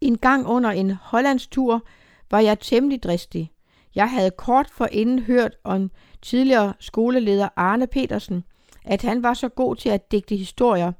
En 0.00 0.18
gang 0.18 0.46
under 0.46 0.70
en 0.70 0.90
hollandstur 0.90 1.82
var 2.30 2.40
jeg 2.40 2.60
temmelig 2.60 3.02
dristig. 3.02 3.50
Jeg 3.94 4.10
havde 4.10 4.30
kort 4.30 4.70
forinden 4.70 5.18
hørt 5.18 5.56
om 5.64 5.90
tidligere 6.22 6.74
skoleleder 6.80 7.48
Arne 7.56 7.86
Petersen, 7.86 8.44
at 8.84 9.02
han 9.02 9.22
var 9.22 9.34
så 9.34 9.48
god 9.48 9.76
til 9.76 9.88
at 9.88 10.12
digte 10.12 10.36
historier. 10.36 10.92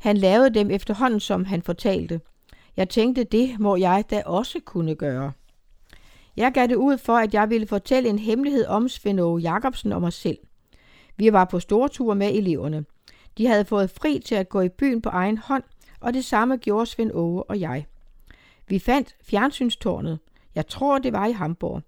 Han 0.00 0.16
lavede 0.16 0.54
dem 0.54 0.70
efterhånden, 0.70 1.20
som 1.20 1.44
han 1.44 1.62
fortalte. 1.62 2.20
Jeg 2.76 2.88
tænkte, 2.88 3.24
det 3.24 3.60
må 3.60 3.76
jeg 3.76 4.04
da 4.10 4.22
også 4.26 4.60
kunne 4.64 4.94
gøre. 4.94 5.32
Jeg 6.36 6.52
gav 6.52 6.66
det 6.66 6.74
ud 6.74 6.98
for, 6.98 7.16
at 7.16 7.34
jeg 7.34 7.50
ville 7.50 7.66
fortælle 7.66 8.08
en 8.08 8.18
hemmelighed 8.18 8.66
om 8.66 8.88
Svend 8.88 9.20
Aage 9.20 9.38
Jacobsen 9.38 9.92
og 9.92 10.00
mig 10.00 10.12
selv. 10.12 10.38
Vi 11.16 11.32
var 11.32 11.44
på 11.44 11.60
stortur 11.60 12.14
med 12.14 12.34
eleverne. 12.34 12.84
De 13.38 13.46
havde 13.46 13.64
fået 13.64 13.90
fri 13.90 14.22
til 14.24 14.34
at 14.34 14.48
gå 14.48 14.60
i 14.60 14.68
byen 14.68 15.02
på 15.02 15.08
egen 15.08 15.38
hånd, 15.38 15.62
og 16.00 16.14
det 16.14 16.24
samme 16.24 16.56
gjorde 16.56 16.86
Svend 16.86 17.10
Åge 17.12 17.42
og 17.42 17.60
jeg. 17.60 17.86
Vi 18.68 18.78
fandt 18.78 19.16
fjernsynstårnet. 19.22 20.18
Jeg 20.54 20.66
tror, 20.66 20.98
det 20.98 21.12
var 21.12 21.26
i 21.26 21.32
Hamburg. 21.32 21.82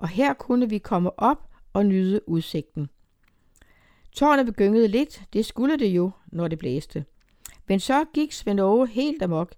Og 0.00 0.08
her 0.08 0.34
kunne 0.34 0.68
vi 0.68 0.78
komme 0.78 1.20
op 1.20 1.48
og 1.72 1.86
nyde 1.86 2.28
udsigten. 2.28 2.90
Tårnet 4.12 4.46
begyngede 4.46 4.88
lidt, 4.88 5.22
det 5.32 5.46
skulle 5.46 5.78
det 5.78 5.88
jo, 5.88 6.10
når 6.26 6.48
det 6.48 6.58
blæste. 6.58 7.04
Men 7.68 7.80
så 7.80 8.04
gik 8.14 8.32
Svend 8.32 8.60
Ove 8.60 8.86
helt 8.86 9.22
amok. 9.22 9.54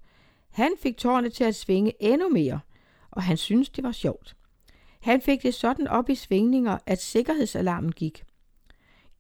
Han 0.51 0.73
fik 0.83 0.97
tårnet 0.97 1.33
til 1.33 1.45
at 1.45 1.55
svinge 1.55 1.93
endnu 2.01 2.29
mere, 2.29 2.61
og 3.11 3.23
han 3.23 3.37
syntes, 3.37 3.69
det 3.69 3.85
var 3.85 3.93
sjovt. 3.93 4.37
Han 5.01 5.21
fik 5.21 5.43
det 5.43 5.55
sådan 5.55 5.89
op 5.89 6.09
i 6.09 6.15
svingninger, 6.15 6.79
at 6.87 7.03
sikkerhedsalarmen 7.03 7.93
gik. 7.93 8.25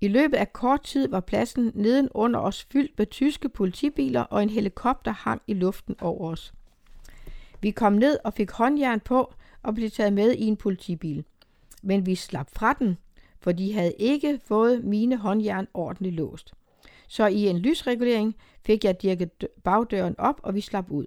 I 0.00 0.08
løbet 0.08 0.36
af 0.36 0.52
kort 0.52 0.82
tid 0.82 1.08
var 1.08 1.20
pladsen 1.20 1.72
nedenunder 1.74 2.40
os 2.40 2.66
fyldt 2.72 2.98
med 2.98 3.06
tyske 3.06 3.48
politibiler, 3.48 4.20
og 4.20 4.42
en 4.42 4.50
helikopter 4.50 5.12
hang 5.12 5.42
i 5.46 5.54
luften 5.54 5.96
over 6.00 6.30
os. 6.30 6.54
Vi 7.60 7.70
kom 7.70 7.92
ned 7.92 8.18
og 8.24 8.34
fik 8.34 8.50
håndjern 8.50 9.00
på 9.00 9.34
og 9.62 9.74
blev 9.74 9.90
taget 9.90 10.12
med 10.12 10.32
i 10.32 10.44
en 10.44 10.56
politibil. 10.56 11.24
Men 11.82 12.06
vi 12.06 12.14
slap 12.14 12.50
fra 12.50 12.72
den, 12.72 12.98
for 13.40 13.52
de 13.52 13.72
havde 13.72 13.92
ikke 13.98 14.40
fået 14.44 14.84
mine 14.84 15.16
håndjern 15.16 15.66
ordentligt 15.74 16.14
låst. 16.14 16.54
Så 17.08 17.26
i 17.26 17.46
en 17.46 17.58
lysregulering 17.58 18.36
fik 18.66 18.84
jeg 18.84 19.02
dirket 19.02 19.30
bagdøren 19.64 20.14
op, 20.18 20.40
og 20.42 20.54
vi 20.54 20.60
slap 20.60 20.90
ud. 20.90 21.06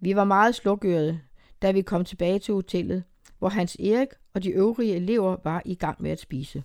Vi 0.00 0.16
var 0.16 0.24
meget 0.24 0.54
slukørede, 0.54 1.20
da 1.62 1.70
vi 1.70 1.82
kom 1.82 2.04
tilbage 2.04 2.38
til 2.38 2.54
hotellet, 2.54 3.04
hvor 3.38 3.48
Hans 3.48 3.74
Erik 3.74 4.08
og 4.34 4.42
de 4.42 4.50
øvrige 4.50 4.94
elever 4.94 5.36
var 5.44 5.62
i 5.64 5.74
gang 5.74 6.02
med 6.02 6.10
at 6.10 6.20
spise. 6.20 6.64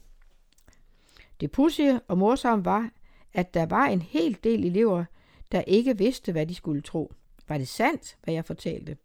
Det 1.40 1.52
pudsige 1.52 2.00
og 2.08 2.18
morsomme 2.18 2.66
var, 2.66 2.90
at 3.34 3.54
der 3.54 3.66
var 3.66 3.86
en 3.86 4.02
hel 4.02 4.38
del 4.44 4.66
elever, 4.66 5.06
der 5.52 5.62
ikke 5.62 5.98
vidste, 5.98 6.32
hvad 6.32 6.46
de 6.46 6.56
skulle 6.56 6.82
tro. 6.82 7.14
Var 7.48 7.58
det 7.58 7.68
sandt, 7.68 8.18
hvad 8.24 8.34
jeg 8.34 8.46
fortalte? 8.46 8.98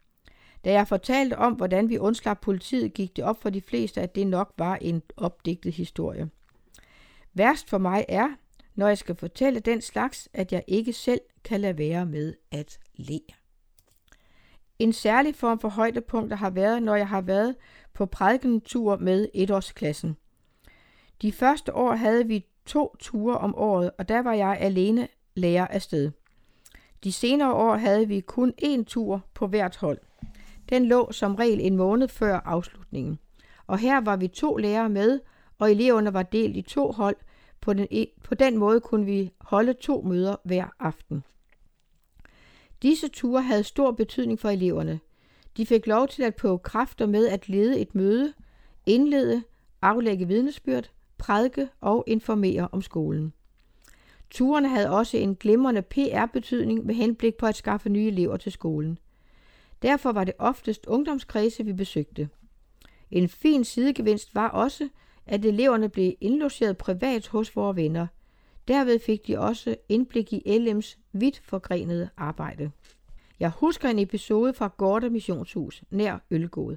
Da 0.65 0.73
jeg 0.73 0.89
fortalte 0.89 1.39
om, 1.39 1.53
hvordan 1.53 1.89
vi 1.89 1.99
undslap 1.99 2.41
politiet, 2.41 2.95
gik 2.95 3.17
det 3.17 3.25
op 3.25 3.43
for 3.43 3.51
de 3.51 3.61
fleste, 3.61 4.01
at 4.01 4.15
det 4.15 4.27
nok 4.27 4.53
var 4.59 4.77
en 4.77 5.03
opdigtet 5.17 5.75
historie. 5.75 6.31
Værst 7.35 7.71
for 7.71 7.79
mig 7.79 8.05
er, 8.09 8.29
når 8.75 8.89
jeg 8.89 8.99
skal 8.99 9.15
fortælle 9.17 9.61
den 9.61 9.81
slags, 9.81 10.29
at 10.33 10.53
jeg 10.53 10.65
ikke 10.67 10.93
selv 10.93 11.21
kan 11.45 11.61
lade 11.61 11.79
være 11.79 12.07
med 12.07 12.35
at 12.51 12.79
le. 12.97 13.21
En 14.79 14.93
særlig 14.93 15.35
form 15.35 15.59
for 15.59 15.69
højdepunkter 15.69 16.37
har 16.37 16.51
været, 16.51 16.83
når 16.83 16.97
jeg 16.97 17.09
har 17.09 17.21
været 17.21 17.57
på 17.93 18.07
prædikentur 18.07 18.97
med 18.97 19.29
etårsklassen. 19.35 20.17
De 21.23 21.33
første 21.33 21.75
år 21.75 21.95
havde 21.95 22.27
vi 22.27 22.47
to 22.67 22.97
ture 22.99 23.39
om 23.39 23.55
året, 23.55 23.91
og 23.99 24.09
der 24.09 24.23
var 24.23 24.33
jeg 24.33 24.59
alene 24.61 25.09
lærer 25.35 25.67
afsted. 25.67 26.11
De 27.05 27.13
senere 27.13 27.55
år 27.55 27.77
havde 27.77 28.09
vi 28.09 28.21
kun 28.21 28.53
én 28.63 28.85
tur 28.85 29.25
på 29.35 29.47
hvert 29.47 29.77
hold. 29.77 29.99
Den 30.69 30.85
lå 30.87 31.13
som 31.13 31.35
regel 31.35 31.61
en 31.61 31.77
måned 31.77 32.09
før 32.09 32.37
afslutningen. 32.37 33.19
Og 33.67 33.79
her 33.79 34.01
var 34.01 34.17
vi 34.17 34.29
to 34.29 34.57
lærere 34.57 34.89
med, 34.89 35.21
og 35.59 35.71
eleverne 35.71 36.13
var 36.13 36.23
delt 36.23 36.57
i 36.57 36.63
to 36.63 36.93
hold 36.93 37.17
På 37.61 37.73
den, 37.73 37.87
e, 37.91 38.07
på 38.25 38.35
den 38.35 38.59
måde 38.59 38.81
kunne 38.81 39.07
vi 39.07 39.31
holde 39.41 39.73
to 39.73 40.03
møder 40.03 40.37
hver 40.45 40.67
aften. 40.81 41.25
Disse 42.83 43.09
ture 43.09 43.43
havde 43.43 43.63
stor 43.63 43.91
betydning 43.91 44.39
for 44.39 44.49
eleverne. 44.49 45.01
De 45.57 45.67
fik 45.67 45.87
lov 45.87 46.09
til 46.09 46.23
at 46.23 46.35
prøve 46.35 46.59
kræfter 46.59 47.07
med 47.07 47.29
at 47.29 47.49
lede 47.49 47.81
et 47.81 47.95
møde, 47.95 48.33
indlede, 48.87 49.43
aflægge 49.83 50.29
vidnesbyrd, 50.29 50.91
prædike 51.19 51.69
og 51.81 52.05
informere 52.07 52.69
om 52.73 52.83
skolen. 52.83 53.33
Turene 54.31 54.69
havde 54.69 54.91
også 54.91 55.17
en 55.17 55.37
glimrende 55.37 55.83
PR-betydning 55.83 56.87
med 56.87 56.95
henblik 56.95 57.35
på 57.35 57.47
at 57.47 57.57
skaffe 57.57 57.89
nye 57.89 58.07
elever 58.07 58.37
til 58.37 58.53
skolen. 58.53 58.99
Derfor 59.85 60.13
var 60.13 60.25
det 60.25 60.35
oftest 60.39 60.87
ungdomskredse, 60.87 61.65
vi 61.65 61.73
besøgte. 61.73 62.29
En 63.11 63.29
fin 63.29 63.65
sidegevinst 63.65 64.35
var 64.35 64.49
også, 64.49 64.89
at 65.27 65.45
eleverne 65.45 65.89
blev 65.89 66.13
indlogeret 66.21 66.77
privat 66.77 67.27
hos 67.27 67.57
vores 67.57 67.77
venner. 67.77 68.07
Derved 68.69 68.99
fik 68.99 69.27
de 69.27 69.39
også 69.39 69.77
indblik 69.89 70.33
i 70.33 70.43
LM's 70.47 70.99
vidt 71.13 71.43
forgrenede 71.45 72.09
arbejde. 72.17 72.71
Jeg 73.41 73.51
husker 73.51 73.89
en 73.89 73.99
episode 73.99 74.55
fra 74.55 74.73
Gårde 74.77 75.11
Missionshus 75.11 75.83
nær 75.91 76.19
Ølgod. 76.31 76.77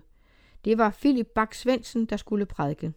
Det 0.65 0.77
var 0.77 0.89
Philip 0.99 1.27
Bak 1.27 1.53
Svendsen, 1.53 2.05
der 2.05 2.17
skulle 2.17 2.45
prædike. 2.45 2.93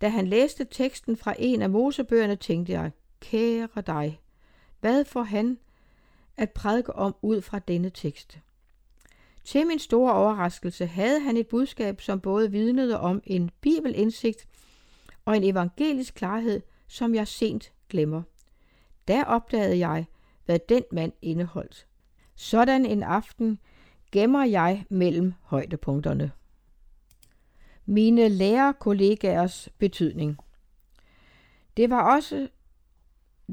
Da 0.00 0.08
han 0.08 0.26
læste 0.26 0.64
teksten 0.70 1.16
fra 1.16 1.34
en 1.38 1.62
af 1.62 1.70
Mosebøgerne, 1.70 2.36
tænkte 2.36 2.72
jeg, 2.72 2.90
kære 3.20 3.82
dig, 3.86 4.20
hvad 4.80 5.04
får 5.04 5.22
han 5.22 5.58
at 6.36 6.50
prædike 6.50 6.92
om 6.94 7.16
ud 7.22 7.40
fra 7.40 7.58
denne 7.58 7.90
tekst? 7.90 8.38
Til 9.48 9.66
min 9.66 9.78
store 9.78 10.12
overraskelse 10.12 10.86
havde 10.86 11.20
han 11.20 11.36
et 11.36 11.46
budskab, 11.46 12.00
som 12.00 12.20
både 12.20 12.50
vidnede 12.50 13.00
om 13.00 13.22
en 13.24 13.50
bibelindsigt 13.60 14.46
og 15.24 15.36
en 15.36 15.44
evangelisk 15.44 16.14
klarhed, 16.14 16.60
som 16.86 17.14
jeg 17.14 17.28
sent 17.28 17.72
glemmer. 17.88 18.22
Der 19.08 19.24
opdagede 19.24 19.78
jeg, 19.78 20.06
hvad 20.44 20.58
den 20.68 20.82
mand 20.92 21.12
indeholdt. 21.22 21.86
Sådan 22.36 22.86
en 22.86 23.02
aften 23.02 23.58
gemmer 24.12 24.44
jeg 24.44 24.84
mellem 24.90 25.34
højdepunkterne. 25.42 26.30
Mine 27.86 28.28
lærerkollegaers 28.28 29.68
betydning. 29.78 30.36
Det, 31.76 31.90
var 31.90 32.14
også, 32.14 32.48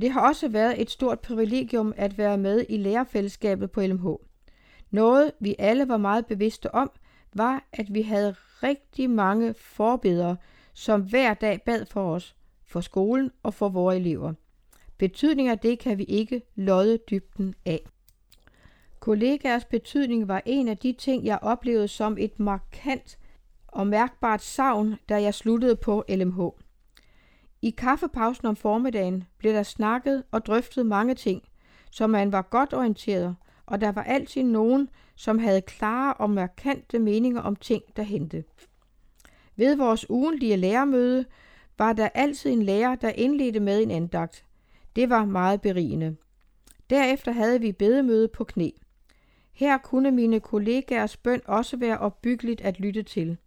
det 0.02 0.12
har 0.12 0.28
også 0.28 0.48
været 0.48 0.82
et 0.82 0.90
stort 0.90 1.20
privilegium 1.20 1.94
at 1.98 2.18
være 2.18 2.38
med 2.38 2.66
i 2.70 2.78
lærerfællesskabet 2.78 3.72
på 3.72 3.82
LMH. 3.82 4.08
Noget 4.96 5.32
vi 5.40 5.56
alle 5.60 5.88
var 5.88 5.98
meget 5.98 6.26
bevidste 6.26 6.76
om, 6.76 6.92
var, 7.34 7.64
at 7.74 7.94
vi 7.94 8.02
havde 8.02 8.36
rigtig 8.64 9.10
mange 9.10 9.54
forbedere, 9.54 10.38
som 10.74 11.02
hver 11.02 11.34
dag 11.34 11.62
bad 11.62 11.86
for 11.86 12.14
os, 12.16 12.36
for 12.66 12.82
skolen 12.82 13.32
og 13.44 13.54
for 13.54 13.70
vores 13.70 13.96
elever. 13.96 14.34
Betydningen 14.98 15.52
af 15.52 15.60
det 15.60 15.80
kan 15.80 15.98
vi 15.98 16.04
ikke 16.04 16.42
lodde 16.56 16.98
dybden 17.10 17.56
af. 17.66 17.80
Kollegaers 19.00 19.66
betydning 19.66 20.28
var 20.28 20.42
en 20.46 20.68
af 20.68 20.78
de 20.78 20.94
ting, 20.94 21.26
jeg 21.26 21.40
oplevede 21.42 21.88
som 21.88 22.18
et 22.20 22.40
markant 22.40 23.18
og 23.68 23.88
mærkbart 23.88 24.42
savn, 24.42 24.96
da 25.10 25.22
jeg 25.22 25.34
sluttede 25.34 25.76
på 25.76 26.06
LMH. 26.10 26.40
I 27.62 27.70
kaffepausen 27.70 28.48
om 28.48 28.56
formiddagen 28.56 29.24
blev 29.38 29.54
der 29.54 29.64
snakket 29.64 30.24
og 30.32 30.46
drøftet 30.46 30.86
mange 30.86 31.16
ting, 31.16 31.44
så 31.92 32.08
man 32.08 32.32
var 32.32 32.42
godt 32.42 32.74
orienteret, 32.74 33.36
og 33.66 33.82
der 33.82 33.92
var 33.92 34.04
altid 34.04 34.44
nogen, 34.44 34.90
som 35.16 35.40
havde 35.40 35.62
klare 35.62 36.14
og 36.14 36.30
markante 36.30 37.00
meninger 37.00 37.42
om 37.42 37.56
ting, 37.56 37.84
der 37.96 38.04
hente. 38.04 38.44
Ved 39.56 39.76
vores 39.76 40.10
ugentlige 40.10 40.58
lærermøde 40.58 41.26
var 41.78 41.94
der 41.94 42.10
altid 42.14 42.52
en 42.52 42.64
lærer, 42.64 42.96
der 42.96 43.10
indledte 43.10 43.60
med 43.60 43.84
en 43.84 43.92
andagt. 43.92 44.46
Det 44.96 45.10
var 45.10 45.26
meget 45.26 45.62
berigende. 45.62 46.16
Derefter 46.90 47.32
havde 47.32 47.62
vi 47.62 47.72
bedemøde 47.72 48.28
på 48.28 48.44
knæ. 48.44 48.70
Her 49.54 49.78
kunne 49.78 50.12
mine 50.12 50.40
kollegaers 50.40 51.18
bøn 51.18 51.42
også 51.46 51.78
være 51.78 51.98
opbyggeligt 51.98 52.62
at 52.62 52.80
lytte 52.80 53.04
til. 53.04 53.38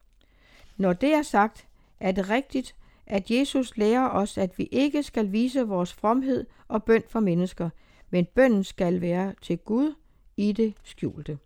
Når 0.76 0.92
det 0.92 1.14
er 1.14 1.22
sagt, 1.22 1.66
er 2.00 2.12
det 2.12 2.30
rigtigt, 2.30 2.74
at 3.06 3.30
Jesus 3.30 3.76
lærer 3.76 4.08
os, 4.08 4.38
at 4.38 4.58
vi 4.58 4.68
ikke 4.72 5.02
skal 5.02 5.32
vise 5.32 5.62
vores 5.62 5.92
fromhed 5.92 6.46
og 6.68 6.84
bøn 6.84 7.02
for 7.08 7.20
mennesker, 7.20 7.70
men 8.10 8.26
bønnen 8.34 8.64
skal 8.64 9.00
være 9.00 9.34
til 9.42 9.58
Gud 9.58 9.94
i 10.38 10.52
det 10.52 10.74
skjulte. 10.84 11.38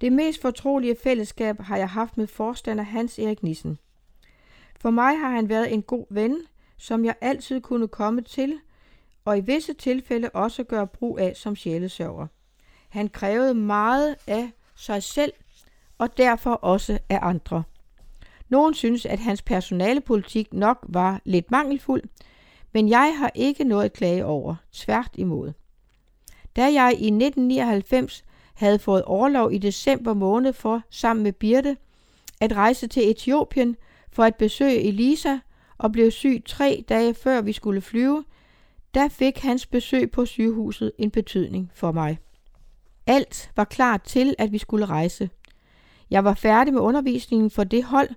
Det 0.00 0.12
mest 0.12 0.40
fortrolige 0.40 0.96
fællesskab 1.02 1.60
har 1.60 1.76
jeg 1.76 1.88
haft 1.88 2.16
med 2.16 2.26
forstander 2.26 2.84
Hans 2.84 3.18
Erik 3.18 3.42
Nissen. 3.42 3.78
For 4.76 4.90
mig 4.90 5.18
har 5.18 5.30
han 5.30 5.48
været 5.48 5.72
en 5.72 5.82
god 5.82 6.06
ven, 6.10 6.38
som 6.76 7.04
jeg 7.04 7.14
altid 7.20 7.60
kunne 7.60 7.88
komme 7.88 8.22
til, 8.22 8.60
og 9.24 9.38
i 9.38 9.40
visse 9.40 9.72
tilfælde 9.72 10.30
også 10.34 10.64
gøre 10.64 10.86
brug 10.86 11.18
af 11.18 11.36
som 11.36 11.56
sjælesørger. 11.56 12.26
Han 12.88 13.08
krævede 13.08 13.54
meget 13.54 14.16
af 14.26 14.50
sig 14.74 15.02
selv, 15.02 15.32
og 15.98 16.16
derfor 16.16 16.50
også 16.50 16.98
af 17.08 17.18
andre. 17.22 17.62
Nogen 18.48 18.74
synes, 18.74 19.06
at 19.06 19.18
hans 19.18 19.42
personalepolitik 19.42 20.52
nok 20.52 20.78
var 20.88 21.20
lidt 21.24 21.50
mangelfuld, 21.50 22.02
men 22.72 22.88
jeg 22.88 23.14
har 23.18 23.30
ikke 23.34 23.64
noget 23.64 23.84
at 23.84 23.92
klage 23.92 24.24
over, 24.24 24.54
tvært 24.72 25.10
imod. 25.14 25.52
Da 26.56 26.62
jeg 26.62 26.92
i 26.98 27.06
1999 27.06 28.24
havde 28.54 28.78
fået 28.78 29.02
overlov 29.02 29.52
i 29.52 29.58
december 29.58 30.14
måned 30.14 30.52
for, 30.52 30.82
sammen 30.90 31.22
med 31.22 31.32
Birte, 31.32 31.76
at 32.40 32.52
rejse 32.52 32.86
til 32.86 33.10
Etiopien 33.10 33.76
for 34.12 34.24
at 34.24 34.36
besøge 34.36 34.82
Elisa 34.82 35.38
og 35.78 35.92
blev 35.92 36.10
syg 36.10 36.42
tre 36.46 36.84
dage 36.88 37.14
før 37.14 37.40
vi 37.40 37.52
skulle 37.52 37.80
flyve, 37.80 38.24
der 38.94 39.08
fik 39.08 39.38
hans 39.38 39.66
besøg 39.66 40.10
på 40.10 40.26
sygehuset 40.26 40.92
en 40.98 41.10
betydning 41.10 41.70
for 41.74 41.92
mig. 41.92 42.18
Alt 43.06 43.50
var 43.56 43.64
klar 43.64 43.96
til, 43.96 44.34
at 44.38 44.52
vi 44.52 44.58
skulle 44.58 44.86
rejse. 44.86 45.30
Jeg 46.10 46.24
var 46.24 46.34
færdig 46.34 46.72
med 46.72 46.80
undervisningen 46.80 47.50
for 47.50 47.64
det 47.64 47.84
hold, 47.84 48.08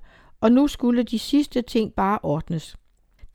og 0.41 0.51
nu 0.51 0.67
skulle 0.67 1.03
de 1.03 1.19
sidste 1.19 1.61
ting 1.61 1.93
bare 1.93 2.19
ordnes. 2.23 2.75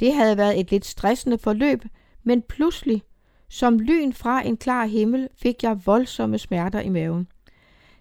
Det 0.01 0.15
havde 0.15 0.37
været 0.37 0.61
et 0.61 0.71
lidt 0.71 0.87
stressende 0.87 1.39
forløb, 1.39 1.85
men 2.23 2.43
pludselig, 2.43 3.03
som 3.53 3.79
lyn 3.79 4.13
fra 4.13 4.47
en 4.47 4.57
klar 4.57 4.87
himmel, 4.87 5.29
fik 5.43 5.63
jeg 5.63 5.87
voldsomme 5.87 6.39
smerter 6.39 6.81
i 6.81 6.89
maven. 6.89 7.29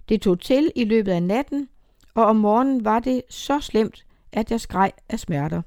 Det 0.09 0.21
tog 0.21 0.39
til 0.39 0.71
i 0.75 0.83
løbet 0.83 1.12
af 1.12 1.23
natten, 1.23 1.69
og 2.13 2.25
om 2.25 2.35
morgenen 2.35 2.85
var 2.85 2.99
det 2.99 3.21
så 3.29 3.59
slemt, 3.59 4.05
at 4.31 4.51
jeg 4.51 4.62
skreg 4.62 4.91
af 5.09 5.19
smerter. 5.19 5.62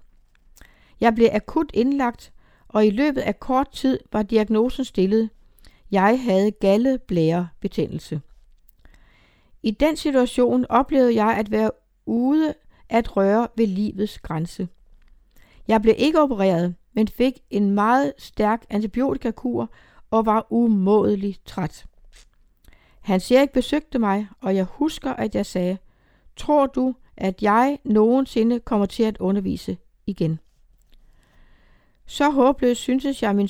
Jeg 1.00 1.14
blev 1.14 1.28
akut 1.32 1.70
indlagt, 1.74 2.32
og 2.68 2.86
i 2.86 2.90
løbet 2.90 3.20
af 3.20 3.40
kort 3.40 3.70
tid 3.70 3.98
var 4.12 4.22
diagnosen 4.22 4.84
stillet. 4.84 5.30
Jeg 5.90 6.22
havde 6.22 6.50
galleblærebetændelse. 6.50 8.20
I 9.62 9.70
den 9.70 9.96
situation 9.96 10.66
oplevede 10.68 11.14
jeg 11.14 11.36
at 11.36 11.50
være 11.50 11.70
ude 12.06 12.54
at 12.88 13.16
røre 13.16 13.48
ved 13.56 13.66
livets 13.66 14.18
grænse. 14.18 14.68
Jeg 15.68 15.82
blev 15.82 15.94
ikke 15.98 16.20
opereret, 16.20 16.74
men 16.92 17.08
fik 17.08 17.40
en 17.50 17.70
meget 17.70 18.12
stærk 18.18 18.64
antibiotikakur 18.70 19.70
og 20.10 20.26
var 20.26 20.46
umådelig 20.50 21.36
træt. 21.44 21.86
Hans 23.00 23.30
Erik 23.30 23.50
besøgte 23.50 23.98
mig, 23.98 24.28
og 24.40 24.56
jeg 24.56 24.64
husker, 24.64 25.12
at 25.12 25.34
jeg 25.34 25.46
sagde, 25.46 25.78
tror 26.36 26.66
du, 26.66 26.94
at 27.16 27.42
jeg 27.42 27.78
nogensinde 27.84 28.60
kommer 28.60 28.86
til 28.86 29.02
at 29.02 29.18
undervise 29.18 29.76
igen? 30.06 30.38
Så 32.06 32.30
håbløs 32.30 32.78
syntes 32.78 33.22
jeg, 33.22 33.36
min 33.36 33.48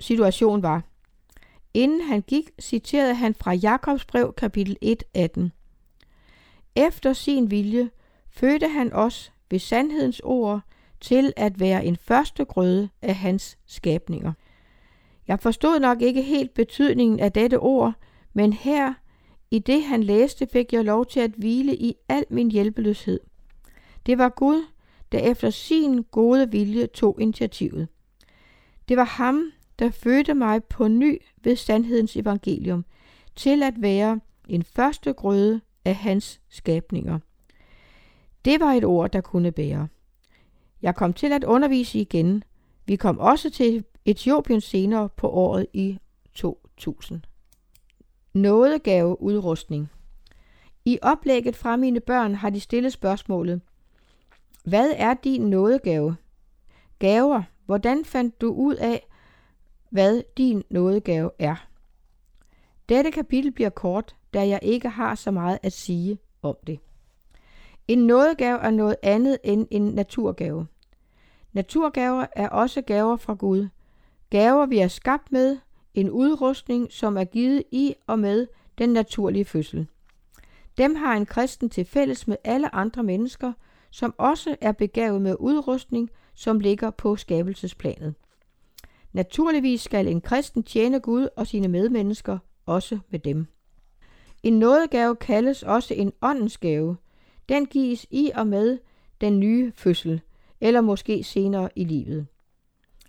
situation 0.00 0.62
var. 0.62 0.82
Inden 1.74 2.00
han 2.00 2.22
gik, 2.22 2.50
citerede 2.60 3.14
han 3.14 3.34
fra 3.34 3.52
Jakobs 3.52 4.04
brev 4.04 4.34
kapitel 4.36 4.76
1, 4.80 5.02
18. 5.14 5.52
Efter 6.76 7.12
sin 7.12 7.50
vilje 7.50 7.90
fødte 8.30 8.68
han 8.68 8.92
os 8.92 9.32
ved 9.50 9.58
sandhedens 9.58 10.20
ord 10.24 10.60
til 11.00 11.32
at 11.36 11.60
være 11.60 11.84
en 11.84 11.96
første 11.96 12.44
grøde 12.44 12.88
af 13.02 13.14
hans 13.14 13.58
skabninger. 13.66 14.32
Jeg 15.28 15.40
forstod 15.40 15.80
nok 15.80 16.02
ikke 16.02 16.22
helt 16.22 16.54
betydningen 16.54 17.20
af 17.20 17.32
dette 17.32 17.58
ord, 17.58 17.92
men 18.32 18.52
her, 18.52 18.94
i 19.50 19.58
det 19.58 19.82
han 19.82 20.02
læste, 20.02 20.46
fik 20.52 20.72
jeg 20.72 20.84
lov 20.84 21.06
til 21.06 21.20
at 21.20 21.30
hvile 21.30 21.76
i 21.76 21.94
al 22.08 22.24
min 22.30 22.50
hjælpeløshed. 22.50 23.20
Det 24.06 24.18
var 24.18 24.28
Gud, 24.28 24.64
der 25.12 25.18
efter 25.18 25.50
sin 25.50 26.02
gode 26.02 26.50
vilje 26.50 26.86
tog 26.86 27.20
initiativet. 27.20 27.88
Det 28.88 28.96
var 28.96 29.04
ham, 29.04 29.52
der 29.78 29.90
fødte 29.90 30.34
mig 30.34 30.64
på 30.64 30.88
ny 30.88 31.22
ved 31.42 31.56
sandhedens 31.56 32.16
evangelium, 32.16 32.84
til 33.36 33.62
at 33.62 33.74
være 33.76 34.20
en 34.48 34.62
første 34.62 35.12
grøde 35.12 35.60
af 35.84 35.94
hans 35.94 36.40
skabninger. 36.48 37.18
Det 38.44 38.60
var 38.60 38.72
et 38.72 38.84
ord, 38.84 39.12
der 39.12 39.20
kunne 39.20 39.52
bære. 39.52 39.88
Jeg 40.82 40.94
kom 40.94 41.12
til 41.12 41.32
at 41.32 41.44
undervise 41.44 41.98
igen. 42.00 42.44
Vi 42.86 42.96
kom 42.96 43.18
også 43.18 43.50
til 43.50 43.84
Etiopien 44.04 44.60
senere 44.60 45.08
på 45.08 45.28
året 45.28 45.66
i 45.72 45.98
2000. 46.34 47.20
Nådegave 48.34 49.22
udrustning. 49.22 49.90
I 50.84 50.98
oplægget 51.02 51.56
fra 51.56 51.76
mine 51.76 52.00
børn 52.00 52.34
har 52.34 52.50
de 52.50 52.60
stillet 52.60 52.92
spørgsmålet, 52.92 53.60
hvad 54.64 54.92
er 54.96 55.14
din 55.14 55.40
nådegave? 55.42 56.16
Gaver. 56.98 57.42
Hvordan 57.66 58.04
fandt 58.04 58.40
du 58.40 58.52
ud 58.52 58.74
af, 58.74 59.06
hvad 59.90 60.22
din 60.36 60.62
nådegave 60.70 61.30
er? 61.38 61.66
Dette 62.88 63.10
kapitel 63.10 63.52
bliver 63.52 63.70
kort, 63.70 64.16
da 64.34 64.48
jeg 64.48 64.58
ikke 64.62 64.88
har 64.88 65.14
så 65.14 65.30
meget 65.30 65.58
at 65.62 65.72
sige 65.72 66.18
om 66.42 66.56
det. 66.66 66.80
En 67.90 68.06
nådegave 68.06 68.58
er 68.58 68.70
noget 68.70 68.96
andet 69.02 69.38
end 69.44 69.66
en 69.70 69.82
naturgave. 69.82 70.66
Naturgaver 71.52 72.26
er 72.36 72.48
også 72.48 72.82
gaver 72.82 73.16
fra 73.16 73.34
Gud. 73.34 73.68
Gaver, 74.30 74.66
vi 74.66 74.78
er 74.78 74.88
skabt 74.88 75.32
med, 75.32 75.58
en 75.94 76.10
udrustning, 76.10 76.92
som 76.92 77.16
er 77.16 77.24
givet 77.24 77.62
i 77.70 77.94
og 78.06 78.18
med 78.18 78.46
den 78.78 78.90
naturlige 78.90 79.44
fødsel. 79.44 79.86
Dem 80.78 80.94
har 80.94 81.16
en 81.16 81.26
kristen 81.26 81.70
til 81.70 81.84
fælles 81.84 82.28
med 82.28 82.36
alle 82.44 82.74
andre 82.74 83.02
mennesker, 83.02 83.52
som 83.90 84.14
også 84.18 84.56
er 84.60 84.72
begavet 84.72 85.22
med 85.22 85.36
udrustning, 85.40 86.10
som 86.34 86.60
ligger 86.60 86.90
på 86.90 87.16
skabelsesplanet. 87.16 88.14
Naturligvis 89.12 89.80
skal 89.80 90.08
en 90.08 90.20
kristen 90.20 90.62
tjene 90.62 91.00
Gud 91.00 91.28
og 91.36 91.46
sine 91.46 91.68
medmennesker, 91.68 92.38
også 92.66 92.98
med 93.08 93.18
dem. 93.18 93.46
En 94.42 94.58
nådegave 94.58 95.16
kaldes 95.16 95.62
også 95.62 95.94
en 95.94 96.12
åndens 96.22 96.58
gave. 96.58 96.96
Den 97.50 97.66
gives 97.66 98.06
i 98.10 98.30
og 98.34 98.46
med 98.46 98.78
den 99.20 99.40
nye 99.40 99.72
fødsel, 99.76 100.20
eller 100.60 100.80
måske 100.80 101.24
senere 101.24 101.68
i 101.76 101.84
livet. 101.84 102.26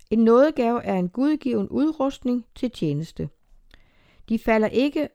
En 0.09 0.19
nådegave 0.19 0.83
er 0.83 0.95
en 0.95 1.09
gudgiven 1.09 1.69
udrustning 1.69 2.45
til 2.55 2.71
tjeneste. 2.71 3.29
De 4.29 4.39
falder 4.39 4.67
ikke 4.67 5.09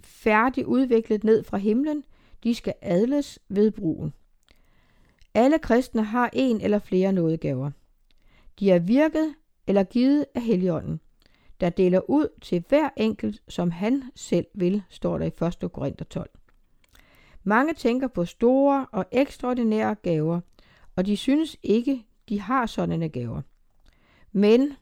færdig 0.00 0.66
udviklet 0.66 1.24
ned 1.24 1.44
fra 1.44 1.56
himlen, 1.56 2.04
de 2.44 2.54
skal 2.54 2.74
adles 2.82 3.38
ved 3.48 3.70
brugen. 3.70 4.12
Alle 5.34 5.58
kristne 5.58 6.04
har 6.04 6.30
en 6.32 6.60
eller 6.60 6.78
flere 6.78 7.12
nådegaver. 7.12 7.70
De 8.60 8.70
er 8.70 8.78
virket 8.78 9.34
eller 9.66 9.84
givet 9.84 10.26
af 10.34 10.42
Helligånden, 10.42 11.00
der 11.60 11.70
deler 11.70 12.10
ud 12.10 12.28
til 12.42 12.64
hver 12.68 12.88
enkelt, 12.96 13.42
som 13.48 13.70
han 13.70 14.02
selv 14.14 14.46
vil, 14.54 14.82
står 14.88 15.18
der 15.18 15.24
i 15.24 15.64
1. 15.64 15.72
Korinther 15.72 16.04
12. 16.04 16.30
Mange 17.44 17.74
tænker 17.74 18.08
på 18.08 18.24
store 18.24 18.86
og 18.92 19.04
ekstraordinære 19.12 19.94
gaver, 19.94 20.40
og 20.96 21.06
de 21.06 21.16
synes 21.16 21.56
ikke, 21.62 22.06
de 22.28 22.40
har 22.40 22.66
sådanne 22.66 23.08
gaver. 23.08 23.42
Men 24.32 24.72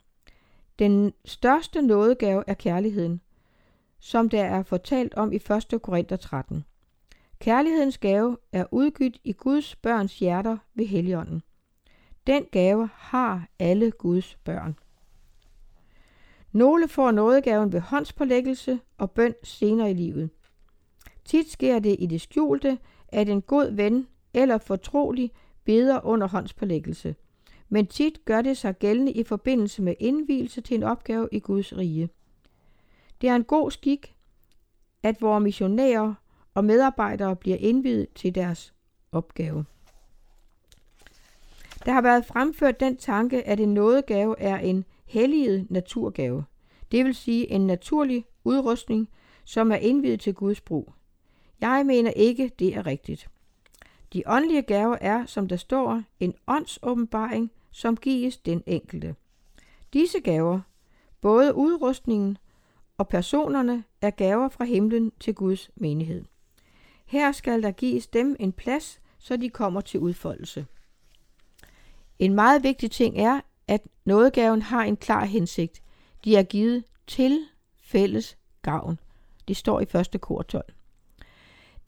den 0.78 1.12
største 1.24 1.82
nådegave 1.82 2.44
er 2.46 2.54
kærligheden, 2.54 3.20
som 3.98 4.28
der 4.28 4.44
er 4.44 4.62
fortalt 4.62 5.14
om 5.14 5.32
i 5.32 5.36
1. 5.36 5.82
Korinther 5.82 6.16
13. 6.16 6.64
Kærlighedens 7.38 7.98
gave 7.98 8.36
er 8.52 8.64
udgydt 8.70 9.18
i 9.24 9.32
Guds 9.32 9.76
børns 9.76 10.18
hjerter 10.18 10.56
ved 10.74 10.86
Helligånden. 10.86 11.42
Den 12.26 12.44
gave 12.52 12.88
har 12.94 13.48
alle 13.58 13.90
Guds 13.90 14.34
børn. 14.44 14.78
Nogle 16.52 16.88
får 16.88 17.10
nådegaven 17.10 17.72
ved 17.72 17.80
håndspålæggelse 17.80 18.80
og 18.98 19.10
bøn 19.10 19.34
senere 19.42 19.90
i 19.90 19.94
livet. 19.94 20.30
Tit 21.24 21.50
sker 21.50 21.78
det 21.78 21.96
i 21.98 22.06
det 22.06 22.20
skjulte, 22.20 22.78
at 23.08 23.28
en 23.28 23.42
god 23.42 23.70
ven 23.70 24.06
eller 24.34 24.58
fortrolig 24.58 25.30
beder 25.64 26.06
under 26.06 26.26
håndspålæggelse, 26.28 27.14
men 27.68 27.86
tit 27.86 28.24
gør 28.24 28.42
det 28.42 28.56
sig 28.56 28.78
gældende 28.78 29.12
i 29.12 29.24
forbindelse 29.24 29.82
med 29.82 29.94
indvielse 30.00 30.60
til 30.60 30.74
en 30.74 30.82
opgave 30.82 31.28
i 31.32 31.40
Guds 31.40 31.76
rige. 31.76 32.08
Det 33.20 33.28
er 33.28 33.36
en 33.36 33.44
god 33.44 33.70
skik, 33.70 34.14
at 35.02 35.22
vores 35.22 35.42
missionærer 35.42 36.14
og 36.54 36.64
medarbejdere 36.64 37.36
bliver 37.36 37.56
indvidet 37.56 38.12
til 38.14 38.34
deres 38.34 38.74
opgave. 39.12 39.64
Der 41.84 41.92
har 41.92 42.02
været 42.02 42.26
fremført 42.26 42.80
den 42.80 42.96
tanke, 42.96 43.48
at 43.48 43.60
en 43.60 43.74
nådegave 43.74 44.40
er 44.40 44.58
en 44.58 44.84
helliget 45.04 45.70
naturgave, 45.70 46.44
det 46.92 47.04
vil 47.04 47.14
sige 47.14 47.50
en 47.50 47.66
naturlig 47.66 48.24
udrustning, 48.44 49.08
som 49.44 49.72
er 49.72 49.76
indvidet 49.76 50.20
til 50.20 50.34
Guds 50.34 50.60
brug. 50.60 50.92
Jeg 51.62 51.86
mener 51.86 52.10
ikke, 52.10 52.50
det 52.58 52.76
er 52.76 52.86
rigtigt. 52.86 53.28
De 54.12 54.22
åndelige 54.26 54.62
gaver 54.62 54.96
er, 55.00 55.26
som 55.26 55.48
der 55.48 55.56
står, 55.56 56.02
en 56.20 56.34
åndsåbenbaring, 56.46 57.50
som 57.70 57.96
gives 57.96 58.36
den 58.36 58.62
enkelte. 58.66 59.14
Disse 59.92 60.20
gaver, 60.20 60.60
både 61.20 61.54
udrustningen 61.54 62.38
og 62.98 63.08
personerne, 63.08 63.84
er 64.00 64.10
gaver 64.10 64.48
fra 64.48 64.64
himlen 64.64 65.12
til 65.20 65.34
Guds 65.34 65.70
menighed. 65.76 66.24
Her 67.06 67.32
skal 67.32 67.62
der 67.62 67.70
gives 67.70 68.06
dem 68.06 68.36
en 68.40 68.52
plads, 68.52 69.00
så 69.18 69.36
de 69.36 69.48
kommer 69.48 69.80
til 69.80 70.00
udfoldelse. 70.00 70.66
En 72.18 72.34
meget 72.34 72.62
vigtig 72.62 72.90
ting 72.90 73.18
er, 73.18 73.40
at 73.68 73.82
nådegaven 74.04 74.62
har 74.62 74.82
en 74.82 74.96
klar 74.96 75.24
hensigt. 75.24 75.82
De 76.24 76.36
er 76.36 76.42
givet 76.42 76.84
til 77.06 77.46
fælles 77.82 78.38
gavn. 78.62 78.98
Det 79.48 79.56
står 79.56 79.80
i 79.80 79.86
1. 80.14 80.20
kor 80.20 80.42
12. 80.42 80.64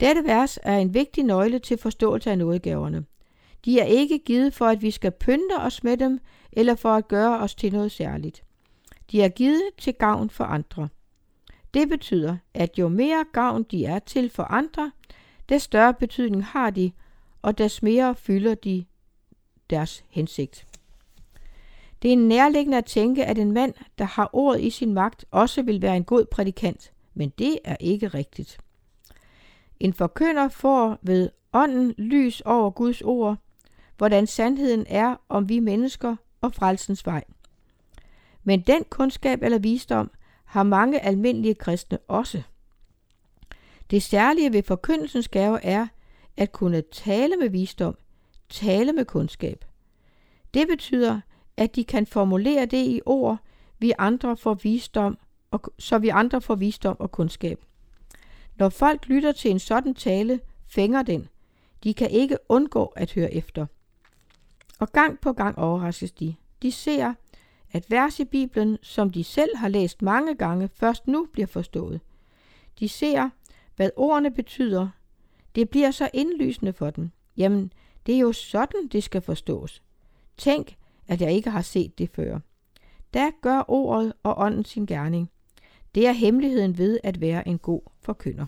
Dette 0.00 0.24
vers 0.24 0.58
er 0.62 0.78
en 0.78 0.94
vigtig 0.94 1.24
nøgle 1.24 1.58
til 1.58 1.78
forståelse 1.78 2.30
af 2.30 2.38
nådegaverne. 2.38 3.04
De 3.64 3.80
er 3.80 3.84
ikke 3.84 4.18
givet 4.18 4.54
for, 4.54 4.66
at 4.66 4.82
vi 4.82 4.90
skal 4.90 5.10
pynte 5.10 5.58
os 5.58 5.84
med 5.84 5.96
dem, 5.96 6.20
eller 6.52 6.74
for 6.74 6.94
at 6.94 7.08
gøre 7.08 7.38
os 7.40 7.54
til 7.54 7.72
noget 7.72 7.92
særligt. 7.92 8.44
De 9.10 9.22
er 9.22 9.28
givet 9.28 9.62
til 9.78 9.94
gavn 9.94 10.30
for 10.30 10.44
andre. 10.44 10.88
Det 11.74 11.88
betyder, 11.88 12.36
at 12.54 12.78
jo 12.78 12.88
mere 12.88 13.24
gavn 13.32 13.62
de 13.62 13.84
er 13.84 13.98
til 13.98 14.30
for 14.30 14.42
andre, 14.42 14.92
des 15.48 15.62
større 15.62 15.94
betydning 15.94 16.44
har 16.44 16.70
de, 16.70 16.92
og 17.42 17.58
des 17.58 17.82
mere 17.82 18.14
fylder 18.14 18.54
de 18.54 18.84
deres 19.70 20.04
hensigt. 20.08 20.66
Det 22.02 22.12
er 22.12 22.16
nærliggende 22.16 22.78
at 22.78 22.84
tænke, 22.84 23.24
at 23.24 23.38
en 23.38 23.52
mand, 23.52 23.74
der 23.98 24.04
har 24.04 24.30
ordet 24.32 24.60
i 24.60 24.70
sin 24.70 24.94
magt, 24.94 25.24
også 25.30 25.62
vil 25.62 25.82
være 25.82 25.96
en 25.96 26.04
god 26.04 26.24
prædikant, 26.24 26.92
men 27.14 27.32
det 27.38 27.58
er 27.64 27.76
ikke 27.80 28.08
rigtigt. 28.08 28.58
En 29.80 29.92
forkynder 29.92 30.48
får 30.48 30.98
ved 31.02 31.30
ånden 31.52 31.94
lys 31.98 32.40
over 32.40 32.70
Guds 32.70 33.02
ord, 33.02 33.36
hvordan 33.96 34.26
sandheden 34.26 34.86
er 34.88 35.16
om 35.28 35.48
vi 35.48 35.58
mennesker 35.58 36.16
og 36.40 36.54
frelsens 36.54 37.06
vej. 37.06 37.24
Men 38.44 38.60
den 38.60 38.84
kundskab 38.90 39.42
eller 39.42 39.58
visdom 39.58 40.10
har 40.44 40.62
mange 40.62 41.00
almindelige 41.00 41.54
kristne 41.54 41.98
også. 42.08 42.42
Det 43.90 44.02
særlige 44.02 44.52
ved 44.52 44.62
forkyndelsens 44.62 45.28
gave 45.28 45.64
er 45.64 45.86
at 46.36 46.52
kunne 46.52 46.82
tale 46.92 47.36
med 47.36 47.48
visdom, 47.48 47.96
tale 48.48 48.92
med 48.92 49.04
kundskab. 49.04 49.64
Det 50.54 50.68
betyder, 50.68 51.20
at 51.56 51.76
de 51.76 51.84
kan 51.84 52.06
formulere 52.06 52.66
det 52.66 52.86
i 52.86 53.00
ord, 53.06 53.38
vi 53.78 53.92
andre 53.98 54.36
får 54.36 54.54
visdom, 54.54 55.18
og, 55.50 55.60
så 55.78 55.98
vi 55.98 56.08
andre 56.08 56.40
får 56.40 56.54
visdom 56.54 56.96
og 56.98 57.10
kundskab. 57.10 57.64
Når 58.58 58.68
folk 58.68 59.06
lytter 59.06 59.32
til 59.32 59.50
en 59.50 59.58
sådan 59.58 59.94
tale, 59.94 60.40
fænger 60.66 61.02
den. 61.02 61.28
De 61.84 61.94
kan 61.94 62.10
ikke 62.10 62.38
undgå 62.48 62.84
at 62.84 63.12
høre 63.12 63.34
efter. 63.34 63.66
Og 64.78 64.92
gang 64.92 65.20
på 65.20 65.32
gang 65.32 65.58
overraskes 65.58 66.12
de. 66.12 66.34
De 66.62 66.72
ser, 66.72 67.14
at 67.72 67.90
vers 67.90 68.20
i 68.20 68.24
Bibelen, 68.24 68.78
som 68.82 69.10
de 69.10 69.24
selv 69.24 69.56
har 69.56 69.68
læst 69.68 70.02
mange 70.02 70.34
gange, 70.34 70.68
først 70.74 71.06
nu 71.06 71.28
bliver 71.32 71.46
forstået. 71.46 72.00
De 72.78 72.88
ser, 72.88 73.30
hvad 73.76 73.90
ordene 73.96 74.30
betyder. 74.30 74.88
Det 75.54 75.68
bliver 75.68 75.90
så 75.90 76.10
indlysende 76.14 76.72
for 76.72 76.90
dem. 76.90 77.10
Jamen, 77.36 77.72
det 78.06 78.14
er 78.14 78.18
jo 78.18 78.32
sådan, 78.32 78.88
det 78.92 79.02
skal 79.02 79.20
forstås. 79.20 79.82
Tænk, 80.36 80.76
at 81.08 81.20
jeg 81.20 81.32
ikke 81.32 81.50
har 81.50 81.62
set 81.62 81.98
det 81.98 82.10
før. 82.10 82.38
Da 83.14 83.30
gør 83.42 83.64
ordet 83.68 84.12
og 84.22 84.38
ånden 84.38 84.64
sin 84.64 84.86
gerning. 84.86 85.30
Det 85.94 86.06
er 86.06 86.12
hemmeligheden 86.12 86.78
ved 86.78 86.98
at 87.02 87.20
være 87.20 87.48
en 87.48 87.58
god 87.58 87.80
forkynder. 88.04 88.46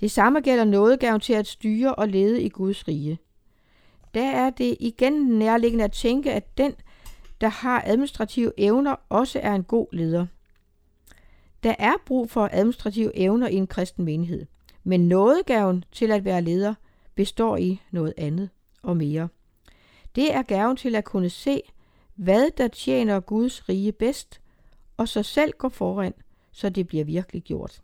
Det 0.00 0.10
samme 0.10 0.40
gælder 0.40 0.64
nådegaven 0.64 1.20
til 1.20 1.32
at 1.32 1.46
styre 1.46 1.94
og 1.94 2.08
lede 2.08 2.42
i 2.42 2.48
Guds 2.48 2.88
rige. 2.88 3.18
Der 4.14 4.30
er 4.30 4.50
det 4.50 4.76
igen 4.80 5.12
nærliggende 5.12 5.84
at 5.84 5.92
tænke, 5.92 6.32
at 6.32 6.58
den, 6.58 6.74
der 7.40 7.48
har 7.48 7.82
administrative 7.86 8.52
evner, 8.56 8.96
også 9.08 9.40
er 9.42 9.54
en 9.54 9.64
god 9.64 9.86
leder. 9.92 10.26
Der 11.62 11.74
er 11.78 11.92
brug 12.06 12.30
for 12.30 12.48
administrative 12.52 13.16
evner 13.16 13.48
i 13.48 13.54
en 13.54 13.66
kristen 13.66 14.04
menighed, 14.04 14.46
men 14.84 15.08
nådegaven 15.08 15.84
til 15.92 16.12
at 16.12 16.24
være 16.24 16.42
leder 16.42 16.74
består 17.14 17.56
i 17.56 17.80
noget 17.90 18.14
andet 18.16 18.50
og 18.82 18.96
mere. 18.96 19.28
Det 20.14 20.34
er 20.34 20.42
gaven 20.42 20.76
til 20.76 20.94
at 20.94 21.04
kunne 21.04 21.30
se, 21.30 21.62
hvad 22.14 22.50
der 22.58 22.68
tjener 22.68 23.20
Guds 23.20 23.68
rige 23.68 23.92
bedst, 23.92 24.40
og 24.96 25.08
så 25.08 25.22
selv 25.22 25.52
gå 25.58 25.68
foran, 25.68 26.14
så 26.52 26.68
det 26.68 26.86
bliver 26.86 27.04
virkelig 27.04 27.42
gjort. 27.42 27.82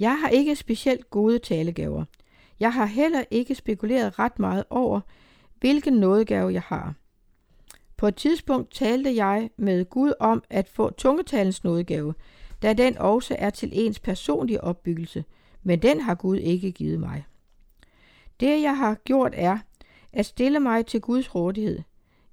Jeg 0.00 0.20
har 0.20 0.28
ikke 0.28 0.56
specielt 0.56 1.10
gode 1.10 1.38
talegaver. 1.38 2.04
Jeg 2.60 2.72
har 2.72 2.86
heller 2.86 3.24
ikke 3.30 3.54
spekuleret 3.54 4.18
ret 4.18 4.38
meget 4.38 4.64
over, 4.70 5.00
hvilken 5.60 5.94
nådegave 5.94 6.52
jeg 6.52 6.62
har. 6.62 6.94
På 7.96 8.06
et 8.06 8.16
tidspunkt 8.16 8.70
talte 8.74 9.16
jeg 9.16 9.50
med 9.56 9.84
Gud 9.84 10.12
om 10.20 10.42
at 10.50 10.68
få 10.68 10.90
tungetalens 10.90 11.64
nådegave, 11.64 12.14
da 12.62 12.72
den 12.72 12.98
også 12.98 13.36
er 13.38 13.50
til 13.50 13.70
ens 13.72 13.98
personlige 13.98 14.64
opbyggelse, 14.64 15.24
men 15.62 15.82
den 15.82 16.00
har 16.00 16.14
Gud 16.14 16.36
ikke 16.36 16.72
givet 16.72 17.00
mig. 17.00 17.24
Det 18.40 18.62
jeg 18.62 18.76
har 18.76 18.94
gjort 18.94 19.32
er 19.34 19.58
at 20.12 20.26
stille 20.26 20.60
mig 20.60 20.86
til 20.86 21.00
Guds 21.00 21.34
rådighed. 21.34 21.78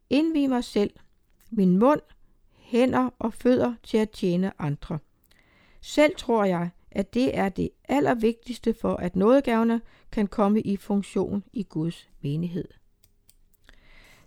Indvig 0.10 0.49
mig 0.49 0.63
selv, 0.63 0.91
min 1.49 1.77
mund, 1.77 2.01
hænder 2.53 3.10
og 3.19 3.34
fødder 3.34 3.73
til 3.84 3.97
at 3.97 4.10
tjene 4.10 4.51
andre. 4.60 4.99
Selv 5.82 6.15
tror 6.17 6.43
jeg, 6.43 6.69
at 6.91 7.13
det 7.13 7.38
er 7.38 7.50
det 7.50 7.69
allervigtigste 7.89 8.73
for, 8.73 8.95
at 8.95 9.15
nådegaverne 9.15 9.82
kan 10.12 10.28
komme 10.28 10.62
i 10.62 10.78
funktion 10.78 11.43
i 11.54 11.63
Guds 11.63 12.10
menighed. 12.21 12.67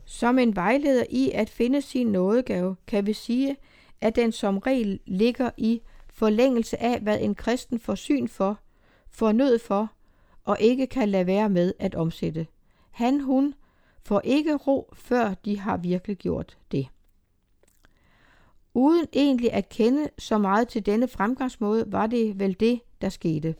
Som 0.04 0.38
en 0.38 0.56
vejleder 0.56 1.04
i 1.10 1.30
at 1.30 1.50
finde 1.50 1.82
sin 1.82 2.06
nådegave, 2.06 2.76
kan 2.86 3.06
vi 3.06 3.12
sige, 3.12 3.56
at 4.00 4.16
den 4.16 4.32
som 4.32 4.58
regel 4.58 5.00
ligger 5.06 5.50
i 5.56 5.80
forlængelse 6.12 6.82
af, 6.82 7.00
hvad 7.00 7.20
en 7.20 7.34
kristen 7.34 7.78
får 7.78 7.94
syn 7.94 8.28
for, 8.28 8.60
får 9.10 9.32
nød 9.32 9.58
for, 9.58 9.92
og 10.44 10.56
ikke 10.60 10.86
kan 10.86 11.08
lade 11.08 11.26
være 11.26 11.48
med 11.48 11.72
at 11.78 11.94
omsætte. 11.94 12.46
Han, 12.90 13.20
hun 13.20 13.54
får 14.02 14.20
ikke 14.24 14.56
ro, 14.56 14.92
før 14.92 15.34
de 15.34 15.58
har 15.58 15.76
virkelig 15.76 16.16
gjort 16.16 16.58
det. 16.72 16.88
Uden 18.74 19.06
egentlig 19.12 19.52
at 19.52 19.68
kende 19.68 20.08
så 20.18 20.38
meget 20.38 20.68
til 20.68 20.86
denne 20.86 21.08
fremgangsmåde, 21.08 21.92
var 21.92 22.06
det 22.06 22.38
vel 22.38 22.60
det, 22.60 22.80
der 23.00 23.08
skete. 23.08 23.54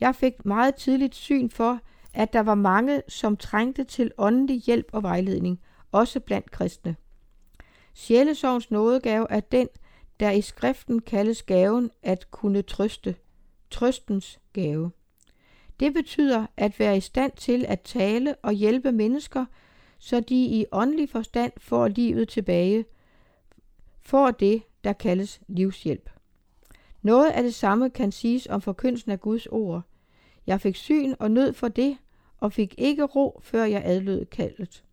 Jeg 0.00 0.14
fik 0.14 0.44
meget 0.44 0.74
tidligt 0.74 1.14
syn 1.14 1.50
for, 1.50 1.80
at 2.14 2.32
der 2.32 2.40
var 2.40 2.54
mange, 2.54 3.02
som 3.08 3.36
trængte 3.36 3.84
til 3.84 4.12
åndelig 4.18 4.60
hjælp 4.60 4.86
og 4.92 5.02
vejledning, 5.02 5.60
også 5.92 6.20
blandt 6.20 6.50
kristne. 6.50 6.96
Sjælesovens 7.94 8.70
nådegave 8.70 9.26
er 9.30 9.40
den, 9.40 9.68
der 10.20 10.30
i 10.30 10.40
skriften 10.40 11.00
kaldes 11.00 11.42
gaven 11.42 11.90
at 12.02 12.30
kunne 12.30 12.62
trøste, 12.62 13.16
trøstens 13.70 14.40
gave. 14.52 14.90
Det 15.80 15.94
betyder 15.94 16.46
at 16.56 16.78
være 16.78 16.96
i 16.96 17.00
stand 17.00 17.32
til 17.36 17.64
at 17.68 17.80
tale 17.80 18.34
og 18.42 18.52
hjælpe 18.52 18.92
mennesker, 18.92 19.44
så 19.98 20.20
de 20.20 20.44
i 20.44 20.66
åndelig 20.72 21.10
forstand 21.10 21.52
får 21.58 21.88
livet 21.88 22.28
tilbage, 22.28 22.84
får 24.04 24.30
det, 24.30 24.62
der 24.84 24.92
kaldes 24.92 25.40
livshjælp. 25.48 26.10
Noget 27.02 27.30
af 27.30 27.42
det 27.42 27.54
samme 27.54 27.90
kan 27.90 28.12
siges 28.12 28.46
om 28.46 28.60
forkyndelsen 28.60 29.10
af 29.10 29.20
Guds 29.20 29.46
ord. 29.46 29.82
Jeg 30.46 30.60
fik 30.60 30.76
syn 30.76 31.14
og 31.18 31.30
nød 31.30 31.52
for 31.52 31.68
det, 31.68 31.98
og 32.38 32.52
fik 32.52 32.74
ikke 32.78 33.04
ro, 33.04 33.40
før 33.42 33.64
jeg 33.64 33.82
adlød 33.84 34.24
kaldet. 34.24 34.84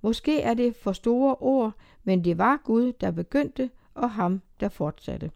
Måske 0.00 0.40
er 0.40 0.54
det 0.54 0.76
for 0.76 0.92
store 0.92 1.34
ord, 1.34 1.72
men 2.04 2.24
det 2.24 2.38
var 2.38 2.60
Gud, 2.64 2.92
der 2.92 3.10
begyndte, 3.10 3.70
og 3.94 4.10
ham, 4.10 4.42
der 4.60 4.68
fortsatte. 4.68 5.30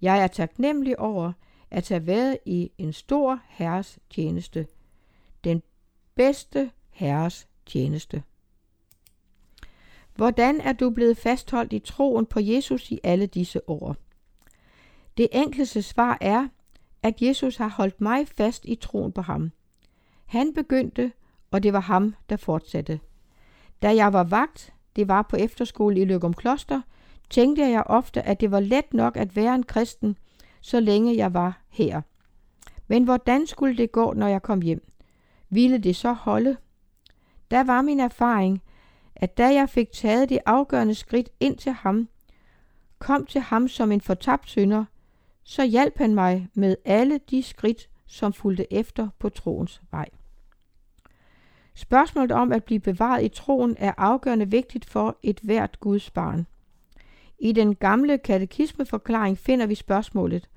Jeg 0.00 0.22
er 0.22 0.26
taknemmelig 0.26 0.98
over 0.98 1.32
at 1.70 1.88
have 1.88 2.06
været 2.06 2.38
i 2.46 2.70
en 2.78 2.92
stor 2.92 3.40
herres 3.48 3.98
tjeneste. 4.10 4.66
Den 5.44 5.62
bedste 6.14 6.70
herres 6.90 7.48
tjeneste. 7.66 8.22
Hvordan 10.18 10.60
er 10.60 10.72
du 10.72 10.90
blevet 10.90 11.16
fastholdt 11.16 11.72
i 11.72 11.78
troen 11.78 12.26
på 12.26 12.40
Jesus 12.40 12.90
i 12.90 13.00
alle 13.02 13.26
disse 13.26 13.70
år? 13.70 13.96
Det 15.16 15.28
enkleste 15.32 15.82
svar 15.82 16.18
er, 16.20 16.48
at 17.02 17.22
Jesus 17.22 17.56
har 17.56 17.68
holdt 17.68 18.00
mig 18.00 18.28
fast 18.28 18.64
i 18.64 18.74
troen 18.74 19.12
på 19.12 19.20
ham. 19.20 19.50
Han 20.26 20.54
begyndte, 20.54 21.12
og 21.50 21.62
det 21.62 21.72
var 21.72 21.80
ham, 21.80 22.14
der 22.28 22.36
fortsatte. 22.36 23.00
Da 23.82 23.94
jeg 23.94 24.12
var 24.12 24.24
vagt, 24.24 24.74
det 24.96 25.08
var 25.08 25.22
på 25.22 25.36
efterskole 25.36 26.00
i 26.00 26.04
Løgum 26.04 26.34
Kloster, 26.34 26.80
tænkte 27.30 27.62
jeg 27.62 27.82
ofte, 27.86 28.22
at 28.22 28.40
det 28.40 28.50
var 28.50 28.60
let 28.60 28.94
nok 28.94 29.16
at 29.16 29.36
være 29.36 29.54
en 29.54 29.62
kristen, 29.62 30.16
så 30.60 30.80
længe 30.80 31.16
jeg 31.16 31.34
var 31.34 31.60
her. 31.68 32.00
Men 32.88 33.04
hvordan 33.04 33.46
skulle 33.46 33.76
det 33.76 33.92
gå, 33.92 34.12
når 34.12 34.26
jeg 34.26 34.42
kom 34.42 34.62
hjem? 34.62 34.92
Ville 35.50 35.78
det 35.78 35.96
så 35.96 36.12
holde? 36.12 36.56
Der 37.50 37.64
var 37.64 37.82
min 37.82 38.00
erfaring, 38.00 38.62
at 39.18 39.38
da 39.38 39.54
jeg 39.54 39.68
fik 39.68 39.92
taget 39.92 40.28
det 40.28 40.38
afgørende 40.46 40.94
skridt 40.94 41.30
ind 41.40 41.58
til 41.58 41.72
ham, 41.72 42.08
kom 42.98 43.26
til 43.26 43.40
ham 43.40 43.68
som 43.68 43.92
en 43.92 44.00
fortabt 44.00 44.48
synder, 44.48 44.84
så 45.44 45.64
hjalp 45.64 45.98
han 45.98 46.14
mig 46.14 46.48
med 46.54 46.76
alle 46.84 47.20
de 47.30 47.42
skridt, 47.42 47.88
som 48.06 48.32
fulgte 48.32 48.72
efter 48.72 49.08
på 49.18 49.28
troens 49.28 49.82
vej. 49.90 50.08
Spørgsmålet 51.74 52.32
om 52.32 52.52
at 52.52 52.64
blive 52.64 52.80
bevaret 52.80 53.24
i 53.24 53.28
troen 53.28 53.76
er 53.78 53.92
afgørende 53.96 54.50
vigtigt 54.50 54.84
for 54.84 55.18
et 55.22 55.40
hvert 55.42 55.80
Guds 55.80 56.10
barn. 56.10 56.46
I 57.38 57.52
den 57.52 57.74
gamle 57.74 58.18
katekismeforklaring 58.18 59.38
finder 59.38 59.66
vi 59.66 59.74
spørgsmålet, 59.74 60.48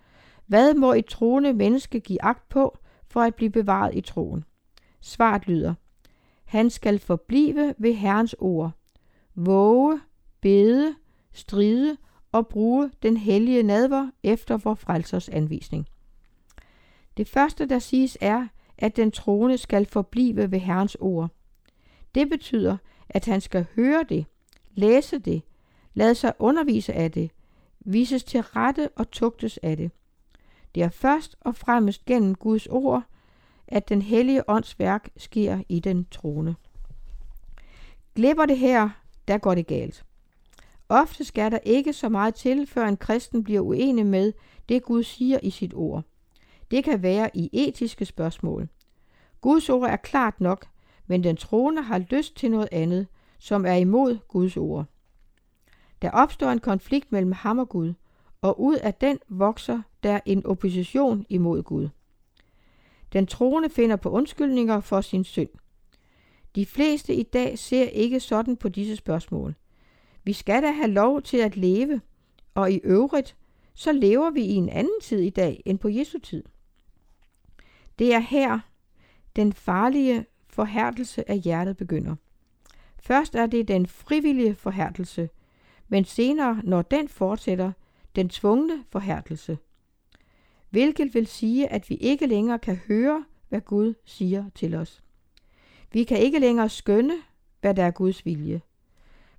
hvad 0.46 0.74
må 0.74 0.94
et 0.94 1.06
troende 1.06 1.54
menneske 1.54 2.00
give 2.00 2.24
agt 2.24 2.50
på 2.50 2.78
for 3.08 3.22
at 3.22 3.36
blive 3.36 3.52
bevaret 3.52 3.96
i 3.96 4.02
troen? 4.02 4.44
Svaret 5.02 5.48
lyder, 5.48 5.74
han 6.52 6.70
skal 6.70 7.00
forblive 7.00 7.76
ved 7.78 7.94
Herrens 7.94 8.36
ord, 8.40 8.72
våge, 9.36 10.02
bede, 10.42 10.96
stride 11.34 11.98
og 12.32 12.48
bruge 12.48 12.92
den 13.04 13.18
hellige 13.18 13.64
nadver 13.64 14.12
efter 14.24 14.58
vor 14.58 14.76
frelsers 14.76 15.30
anvisning. 15.30 15.88
Det 17.18 17.28
første, 17.28 17.66
der 17.66 17.80
siges, 17.80 18.18
er, 18.22 18.48
at 18.78 18.96
den 18.96 19.12
troende 19.12 19.58
skal 19.58 19.86
forblive 19.86 20.52
ved 20.52 20.60
Herrens 20.60 20.98
ord. 21.00 21.30
Det 22.16 22.30
betyder, 22.30 22.78
at 23.10 23.26
han 23.26 23.42
skal 23.42 23.66
høre 23.76 24.06
det, 24.10 24.26
læse 24.72 25.20
det, 25.20 25.42
lade 25.94 26.16
sig 26.16 26.34
undervise 26.40 26.94
af 26.94 27.12
det, 27.12 27.32
vises 27.80 28.24
til 28.24 28.42
rette 28.42 28.90
og 28.96 29.12
tugtes 29.12 29.60
af 29.64 29.78
det. 29.78 29.92
Det 30.76 30.84
er 30.84 30.90
først 30.90 31.36
og 31.42 31.56
fremmest 31.56 32.06
gennem 32.06 32.36
Guds 32.36 32.68
ord, 32.68 33.04
at 33.72 33.90
den 33.90 34.02
hellige 34.02 34.50
ånds 34.50 34.80
værk 34.80 35.10
sker 35.18 35.62
i 35.70 35.80
den 35.80 36.06
troende. 36.12 36.56
Glipper 38.16 38.46
det 38.46 38.58
her, 38.58 38.90
der 39.28 39.38
går 39.38 39.56
det 39.56 39.68
galt. 39.68 40.06
Ofte 40.90 41.24
skal 41.24 41.52
der 41.52 41.60
ikke 41.64 41.94
så 41.94 42.10
meget 42.10 42.36
til, 42.36 42.68
før 42.68 42.88
en 42.88 42.98
kristen 42.98 43.44
bliver 43.44 43.62
uenig 43.62 44.06
med 44.06 44.34
det 44.70 44.84
Gud 44.84 45.04
siger 45.04 45.40
i 45.44 45.50
sit 45.50 45.74
ord. 45.74 46.04
Det 46.72 46.84
kan 46.84 47.02
være 47.02 47.30
i 47.34 47.50
etiske 47.54 48.06
spørgsmål. 48.06 48.70
Guds 49.42 49.70
ord 49.70 49.90
er 49.90 49.96
klart 49.96 50.42
nok, 50.42 50.66
men 51.08 51.24
den 51.24 51.38
troende 51.38 51.82
har 51.82 52.00
lyst 52.00 52.36
til 52.36 52.52
noget 52.52 52.70
andet, 52.72 53.08
som 53.40 53.66
er 53.66 53.74
imod 53.74 54.18
Guds 54.28 54.58
ord. 54.58 54.86
Der 56.02 56.12
opstår 56.12 56.50
en 56.50 56.60
konflikt 56.60 57.12
mellem 57.12 57.32
ham 57.32 57.60
og 57.60 57.70
Gud, 57.70 57.94
og 58.42 58.62
ud 58.62 58.76
af 58.76 58.94
den 58.94 59.20
vokser 59.30 59.82
der 60.04 60.20
en 60.26 60.46
opposition 60.46 61.26
imod 61.30 61.64
Gud. 61.64 61.90
Den 63.14 63.28
troende 63.28 63.70
finder 63.70 63.96
på 63.96 64.10
undskyldninger 64.10 64.80
for 64.80 65.02
sin 65.02 65.24
synd. 65.24 65.50
De 66.56 66.66
fleste 66.66 67.16
i 67.16 67.24
dag 67.24 67.60
ser 67.60 67.90
ikke 67.90 68.20
sådan 68.20 68.58
på 68.58 68.70
disse 68.70 68.96
spørgsmål. 68.96 69.56
Vi 70.24 70.34
skal 70.34 70.64
da 70.64 70.72
have 70.72 70.92
lov 70.92 71.22
til 71.22 71.38
at 71.38 71.58
leve, 71.58 72.02
og 72.54 72.72
i 72.72 72.80
øvrigt, 72.84 73.36
så 73.74 73.92
lever 73.92 74.30
vi 74.30 74.42
i 74.42 74.54
en 74.54 74.70
anden 74.70 75.02
tid 75.02 75.20
i 75.20 75.30
dag 75.30 75.62
end 75.66 75.80
på 75.80 75.90
Jesu 75.90 76.20
tid. 76.20 76.44
Det 78.00 78.14
er 78.14 78.20
her, 78.20 78.60
den 79.36 79.54
farlige 79.54 80.26
forhærdelse 80.48 81.32
af 81.32 81.40
hjertet 81.40 81.78
begynder. 81.78 82.16
Først 83.00 83.36
er 83.36 83.46
det 83.46 83.68
den 83.68 83.88
frivillige 83.88 84.56
forhærdelse, 84.56 85.30
men 85.88 86.06
senere, 86.06 86.62
når 86.64 86.82
den 86.82 87.08
fortsætter, 87.08 87.72
den 88.16 88.30
tvungne 88.30 88.84
forhærdelse. 88.90 89.58
Hvilket 90.72 91.14
vil 91.14 91.28
sige, 91.28 91.68
at 91.72 91.90
vi 91.90 91.96
ikke 91.96 92.28
længere 92.28 92.60
kan 92.60 92.76
høre, 92.76 93.26
hvad 93.50 93.62
Gud 93.62 93.94
siger 94.06 94.50
til 94.56 94.76
os. 94.76 95.04
Vi 95.94 96.04
kan 96.04 96.18
ikke 96.18 96.40
længere 96.40 96.70
skønne, 96.70 97.14
hvad 97.62 97.74
der 97.74 97.84
er 97.84 97.92
Guds 97.92 98.26
vilje. 98.26 98.62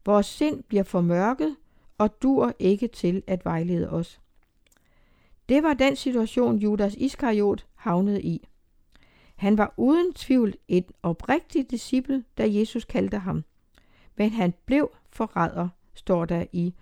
Vores 0.05 0.27
sind 0.27 0.63
bliver 0.63 0.83
formørket 0.83 1.57
og 1.99 2.23
dur 2.23 2.55
ikke 2.59 2.89
til 2.89 3.23
at 3.27 3.45
vejlede 3.45 3.91
os. 3.91 4.21
Det 5.49 5.63
var 5.63 5.75
den 5.75 5.97
situation, 5.97 6.59
Judas 6.59 6.95
Iskariot 6.95 7.67
havnede 7.75 8.23
i. 8.23 8.49
Han 9.37 9.59
var 9.59 9.75
uden 9.77 10.13
tvivl 10.13 10.55
et 10.69 10.93
oprigtigt 11.03 11.71
disciple, 11.71 12.25
da 12.39 12.53
Jesus 12.53 12.85
kaldte 12.85 13.19
ham. 13.19 13.45
Men 14.17 14.31
han 14.31 14.55
blev 14.67 14.91
forræder, 15.11 15.69
står 15.95 16.25
der 16.25 16.47
i 16.53 16.75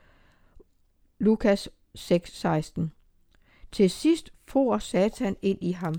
Lukas 1.18 1.68
6:16. 1.98 2.99
Til 3.72 3.90
sidst 3.90 4.30
for 4.48 4.78
Satan 4.78 5.36
ind 5.42 5.58
i 5.60 5.72
ham. 5.72 5.94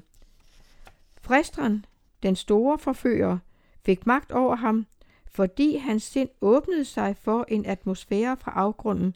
Fristeren, 1.22 1.86
den 2.24 2.36
store 2.36 2.78
forfører, 2.80 3.38
fik 3.86 4.08
magt 4.08 4.32
over 4.32 4.56
ham, 4.56 4.86
fordi 5.28 5.78
hans 5.78 6.04
sind 6.04 6.30
åbnede 6.42 6.86
sig 6.86 7.18
for 7.18 7.46
en 7.48 7.66
atmosfære 7.66 8.38
fra 8.38 8.52
afgrunden, 8.52 9.16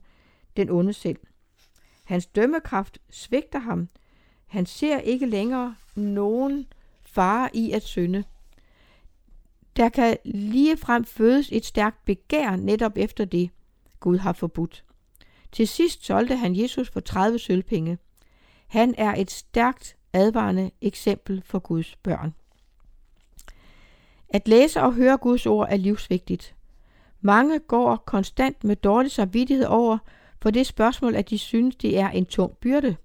den 0.57 0.69
onde 0.69 0.93
selv. 0.93 1.19
Hans 2.03 2.25
dømmekraft 2.25 2.99
svigter 3.09 3.59
ham. 3.59 3.89
Han 4.47 4.65
ser 4.65 4.99
ikke 4.99 5.25
længere 5.25 5.75
nogen 5.95 6.67
fare 7.03 7.49
i 7.53 7.71
at 7.71 7.83
synde. 7.83 8.23
Der 9.75 9.89
kan 9.89 10.17
ligefrem 10.25 11.05
fødes 11.05 11.49
et 11.51 11.65
stærkt 11.65 12.05
begær 12.05 12.55
netop 12.55 12.93
efter 12.95 13.25
det, 13.25 13.49
Gud 13.99 14.17
har 14.17 14.33
forbudt. 14.33 14.83
Til 15.51 15.67
sidst 15.67 16.05
solgte 16.05 16.35
han 16.35 16.55
Jesus 16.55 16.89
for 16.89 16.99
30 16.99 17.39
sølvpenge. 17.39 17.97
Han 18.67 18.95
er 18.97 19.15
et 19.15 19.31
stærkt 19.31 19.95
advarende 20.13 20.71
eksempel 20.81 21.43
for 21.45 21.59
Guds 21.59 21.95
børn. 21.95 22.33
At 24.29 24.47
læse 24.47 24.81
og 24.81 24.93
høre 24.93 25.17
Guds 25.17 25.45
ord 25.45 25.67
er 25.69 25.77
livsvigtigt. 25.77 26.55
Mange 27.21 27.59
går 27.59 27.95
konstant 27.95 28.63
med 28.63 28.75
dårlig 28.75 29.11
samvittighed 29.11 29.65
over 29.65 29.97
for 30.41 30.51
det 30.51 30.67
spørgsmål, 30.67 31.15
at 31.15 31.29
de 31.29 31.37
synes, 31.37 31.75
det 31.75 31.99
er 31.99 32.09
en 32.09 32.25
tung 32.25 32.57
byrde. 32.57 32.95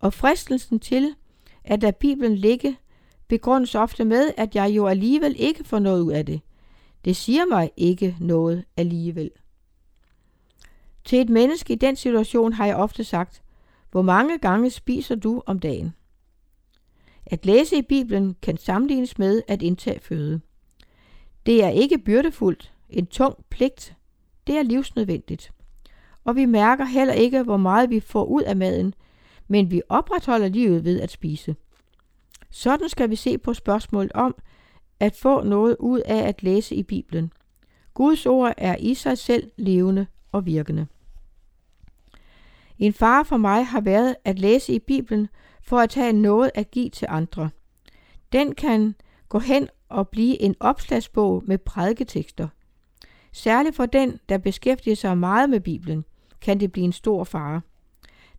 Og 0.00 0.14
fristelsen 0.14 0.80
til 0.80 1.14
at 1.64 1.82
lade 1.82 1.92
Bibelen 1.92 2.36
ligge 2.36 2.76
begrundes 3.28 3.74
ofte 3.74 4.04
med, 4.04 4.30
at 4.36 4.54
jeg 4.54 4.70
jo 4.70 4.86
alligevel 4.86 5.34
ikke 5.38 5.64
får 5.64 5.78
noget 5.78 6.02
ud 6.02 6.12
af 6.12 6.26
det. 6.26 6.40
Det 7.04 7.16
siger 7.16 7.46
mig 7.46 7.70
ikke 7.76 8.16
noget 8.20 8.64
alligevel. 8.76 9.30
Til 11.04 11.20
et 11.20 11.28
menneske 11.28 11.72
i 11.72 11.76
den 11.76 11.96
situation 11.96 12.52
har 12.52 12.66
jeg 12.66 12.76
ofte 12.76 13.04
sagt, 13.04 13.42
hvor 13.90 14.02
mange 14.02 14.38
gange 14.38 14.70
spiser 14.70 15.14
du 15.14 15.42
om 15.46 15.58
dagen? 15.58 15.94
At 17.26 17.46
læse 17.46 17.76
i 17.76 17.82
Bibelen 17.82 18.36
kan 18.42 18.56
sammenlignes 18.56 19.18
med 19.18 19.42
at 19.48 19.62
indtage 19.62 20.00
føde. 20.00 20.40
Det 21.46 21.64
er 21.64 21.68
ikke 21.68 21.98
byrdefuldt, 21.98 22.72
en 22.90 23.06
tung 23.06 23.44
pligt. 23.50 23.94
Det 24.46 24.56
er 24.58 24.62
livsnødvendigt. 24.62 25.52
Og 26.24 26.36
vi 26.36 26.44
mærker 26.44 26.84
heller 26.84 27.14
ikke, 27.14 27.42
hvor 27.42 27.56
meget 27.56 27.90
vi 27.90 28.00
får 28.00 28.24
ud 28.24 28.42
af 28.42 28.56
maden, 28.56 28.94
men 29.48 29.70
vi 29.70 29.82
opretholder 29.88 30.48
livet 30.48 30.84
ved 30.84 31.00
at 31.00 31.10
spise. 31.10 31.56
Sådan 32.50 32.88
skal 32.88 33.10
vi 33.10 33.16
se 33.16 33.38
på 33.38 33.54
spørgsmålet 33.54 34.12
om 34.12 34.34
at 35.00 35.16
få 35.16 35.42
noget 35.42 35.76
ud 35.80 36.00
af 36.00 36.28
at 36.28 36.42
læse 36.42 36.74
i 36.74 36.82
Bibelen. 36.82 37.32
Guds 37.94 38.26
ord 38.26 38.54
er 38.56 38.76
i 38.76 38.94
sig 38.94 39.18
selv 39.18 39.50
levende 39.56 40.06
og 40.32 40.46
virkende. 40.46 40.86
En 42.80 42.92
far 42.92 43.22
for 43.22 43.36
mig 43.36 43.66
har 43.66 43.80
været 43.80 44.16
at 44.24 44.38
læse 44.38 44.72
i 44.72 44.78
Bibelen 44.78 45.28
for 45.62 45.78
at 45.78 45.94
have 45.94 46.12
noget 46.12 46.50
at 46.54 46.70
give 46.70 46.90
til 46.90 47.06
andre. 47.10 47.50
Den 48.32 48.54
kan 48.54 48.94
gå 49.28 49.38
hen 49.38 49.68
og 49.88 50.08
blive 50.08 50.42
en 50.42 50.54
opslagsbog 50.60 51.42
med 51.46 51.58
prædiketekster. 51.58 52.48
Særligt 53.32 53.76
for 53.76 53.86
den, 53.86 54.20
der 54.28 54.38
beskæftiger 54.38 54.96
sig 54.96 55.18
meget 55.18 55.50
med 55.50 55.60
Bibelen, 55.60 56.04
kan 56.40 56.60
det 56.60 56.72
blive 56.72 56.84
en 56.84 56.92
stor 56.92 57.24
fare. 57.24 57.60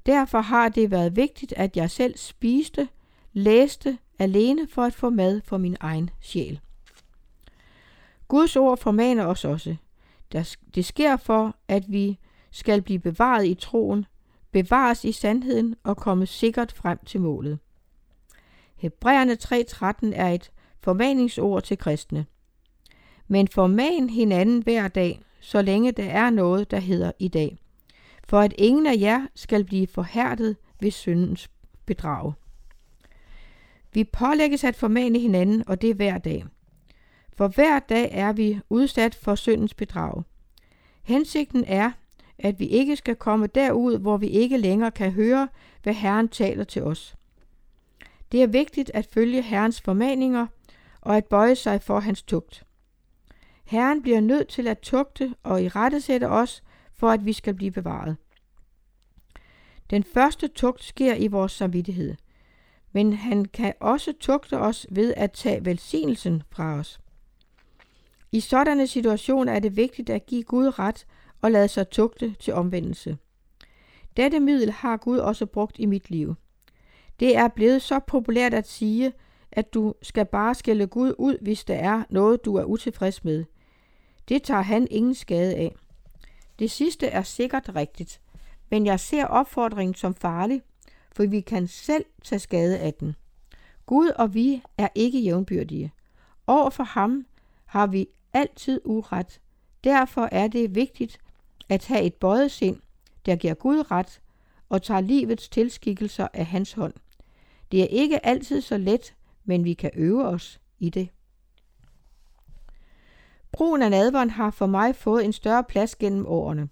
Derfor 0.06 0.42
har 0.42 0.70
det 0.70 0.92
været 0.92 1.16
vigtigt, 1.16 1.54
at 1.58 1.78
jeg 1.78 1.92
selv 1.92 2.18
spiste, 2.18 2.88
læste 3.34 3.98
alene 4.20 4.68
for 4.68 4.84
at 4.84 4.94
få 4.94 5.10
mad 5.10 5.42
for 5.46 5.58
min 5.58 5.78
egen 5.80 6.10
sjæl. 6.22 6.60
Guds 8.28 8.56
ord 8.56 8.78
formaner 8.78 9.26
os 9.26 9.46
også. 9.46 9.76
Det 10.76 10.86
sker 10.86 11.18
for, 11.18 11.56
at 11.68 11.92
vi 11.92 12.20
skal 12.52 12.82
blive 12.82 13.00
bevaret 13.00 13.46
i 13.46 13.54
troen, 13.54 14.06
bevares 14.52 15.06
i 15.06 15.12
sandheden 15.12 15.76
og 15.84 15.98
komme 15.98 16.26
sikkert 16.26 16.72
frem 16.72 17.00
til 17.06 17.22
målet. 17.22 17.60
Hebræerne 18.76 19.38
3.13 19.44 20.16
er 20.16 20.30
et 20.30 20.52
formaningsord 20.80 21.64
til 21.64 21.78
kristne. 21.78 22.26
Men 23.28 23.48
forman 23.48 24.10
hinanden 24.10 24.64
hver 24.64 24.88
dag, 24.88 25.22
så 25.40 25.62
længe 25.62 25.92
der 25.92 26.10
er 26.10 26.30
noget, 26.30 26.72
der 26.72 26.80
hedder 26.80 27.12
i 27.20 27.28
dag. 27.28 27.58
For 28.24 28.40
at 28.40 28.54
ingen 28.58 28.88
af 28.88 28.96
jer 29.00 29.28
skal 29.36 29.64
blive 29.64 29.88
forhærdet 29.88 30.58
ved 30.80 30.92
syndens 30.92 31.50
bedrag. 31.86 32.34
Vi 33.94 34.04
pålægges 34.04 34.64
at 34.64 34.76
formane 34.76 35.20
hinanden, 35.20 35.64
og 35.68 35.82
det 35.82 35.90
er 35.90 35.94
hver 35.94 36.18
dag. 36.18 36.46
For 37.38 37.48
hver 37.48 37.80
dag 37.80 38.10
er 38.12 38.34
vi 38.34 38.60
udsat 38.70 39.16
for 39.16 39.36
syndens 39.36 39.74
bedrag. 39.74 40.24
Hensigten 41.04 41.64
er, 41.68 41.92
at 42.44 42.60
vi 42.60 42.66
ikke 42.66 42.96
skal 42.96 43.16
komme 43.16 43.48
derud, 43.48 43.98
hvor 43.98 44.18
vi 44.18 44.28
ikke 44.28 44.58
længere 44.58 44.92
kan 44.92 45.12
høre, 45.12 45.48
hvad 45.84 45.94
Herren 45.94 46.28
taler 46.28 46.64
til 46.64 46.84
os. 46.84 47.16
Det 48.32 48.44
er 48.44 48.48
vigtigt 48.48 48.92
at 48.94 49.06
følge 49.14 49.42
Herrens 49.42 49.82
formaninger 49.82 50.48
og 51.02 51.18
at 51.18 51.26
bøje 51.26 51.56
sig 51.56 51.82
for 51.82 52.00
hans 52.00 52.24
tugt. 52.24 52.64
Herren 53.66 54.02
bliver 54.02 54.20
nødt 54.20 54.48
til 54.48 54.68
at 54.68 54.80
tugte 54.80 55.36
og 55.44 55.64
i 55.64 55.68
rettesætte 55.68 56.30
os, 56.30 56.64
for 56.94 57.10
at 57.10 57.26
vi 57.26 57.34
skal 57.34 57.54
blive 57.54 57.72
bevaret. 57.72 58.18
Den 59.90 60.04
første 60.04 60.48
tugt 60.48 60.84
sker 60.84 61.16
i 61.16 61.28
vores 61.28 61.52
samvittighed, 61.52 62.16
men 62.92 63.14
han 63.14 63.46
kan 63.46 63.74
også 63.80 64.14
tugte 64.20 64.60
os 64.60 64.88
ved 64.90 65.14
at 65.18 65.32
tage 65.32 65.66
velsignelsen 65.66 66.44
fra 66.50 66.74
os. 66.74 67.00
I 68.32 68.40
sådanne 68.40 68.88
situationer 68.88 69.54
er 69.54 69.60
det 69.60 69.76
vigtigt 69.76 70.10
at 70.10 70.26
give 70.26 70.44
Gud 70.44 70.80
ret 70.80 71.06
og 71.42 71.52
lade 71.52 71.68
sig 71.68 71.90
tugte 71.90 72.36
til 72.40 72.54
omvendelse. 72.54 73.18
Dette 74.18 74.40
middel 74.40 74.72
har 74.72 74.98
Gud 74.98 75.18
også 75.18 75.46
brugt 75.46 75.80
i 75.80 75.86
mit 75.86 76.10
liv. 76.10 76.36
Det 77.20 77.36
er 77.36 77.48
blevet 77.48 77.82
så 77.82 78.00
populært 78.00 78.54
at 78.54 78.68
sige, 78.68 79.14
at 79.52 79.74
du 79.74 79.94
skal 80.02 80.26
bare 80.26 80.56
skælde 80.56 80.88
Gud 80.88 81.14
ud, 81.18 81.38
hvis 81.42 81.64
der 81.64 81.76
er 81.76 82.04
noget, 82.10 82.46
du 82.46 82.56
er 82.56 82.64
utilfreds 82.64 83.24
med. 83.24 83.46
Det 84.30 84.44
tager 84.44 84.62
han 84.62 84.88
ingen 84.92 85.16
skade 85.16 85.56
af. 85.56 85.76
Det 86.60 86.72
sidste 86.72 87.08
er 87.08 87.24
sikkert 87.24 87.76
rigtigt, 87.76 88.22
men 88.70 88.86
jeg 88.86 89.00
ser 89.00 89.26
opfordringen 89.26 89.96
som 89.96 90.16
farlig, 90.16 90.62
for 91.12 91.26
vi 91.26 91.42
kan 91.42 91.68
selv 91.68 92.06
tage 92.24 92.40
skade 92.40 92.80
af 92.80 92.94
den. 92.94 93.16
Gud 93.86 94.10
og 94.10 94.34
vi 94.34 94.64
er 94.78 94.88
ikke 94.96 95.20
jævnbyrdige. 95.20 95.92
Over 96.48 96.70
for 96.70 96.84
ham 96.84 97.26
har 97.66 97.88
vi 97.88 98.08
altid 98.34 98.82
uret. 98.86 99.42
Derfor 99.84 100.30
er 100.32 100.48
det 100.48 100.76
vigtigt 100.76 101.20
at 101.72 101.86
have 101.86 102.04
et 102.04 102.14
bøjet 102.14 102.52
sind, 102.52 102.80
der 103.26 103.36
giver 103.36 103.54
Gud 103.54 103.92
ret 103.92 104.22
og 104.70 104.82
tager 104.82 105.02
livets 105.02 105.50
tilskikkelser 105.50 106.28
af 106.34 106.46
hans 106.46 106.74
hånd. 106.74 106.94
Det 107.72 107.82
er 107.82 107.88
ikke 107.88 108.26
altid 108.26 108.62
så 108.62 108.78
let, 108.78 109.16
men 109.46 109.64
vi 109.64 109.74
kan 109.74 109.92
øve 109.94 110.28
os 110.28 110.60
i 110.80 110.90
det. 110.90 111.10
Brugen 113.52 113.82
af 113.82 113.90
nadveren 113.92 114.30
har 114.30 114.52
for 114.52 114.66
mig 114.66 114.96
fået 114.96 115.26
en 115.26 115.34
større 115.34 115.64
plads 115.64 115.96
gennem 115.96 116.26
årene. 116.26 116.70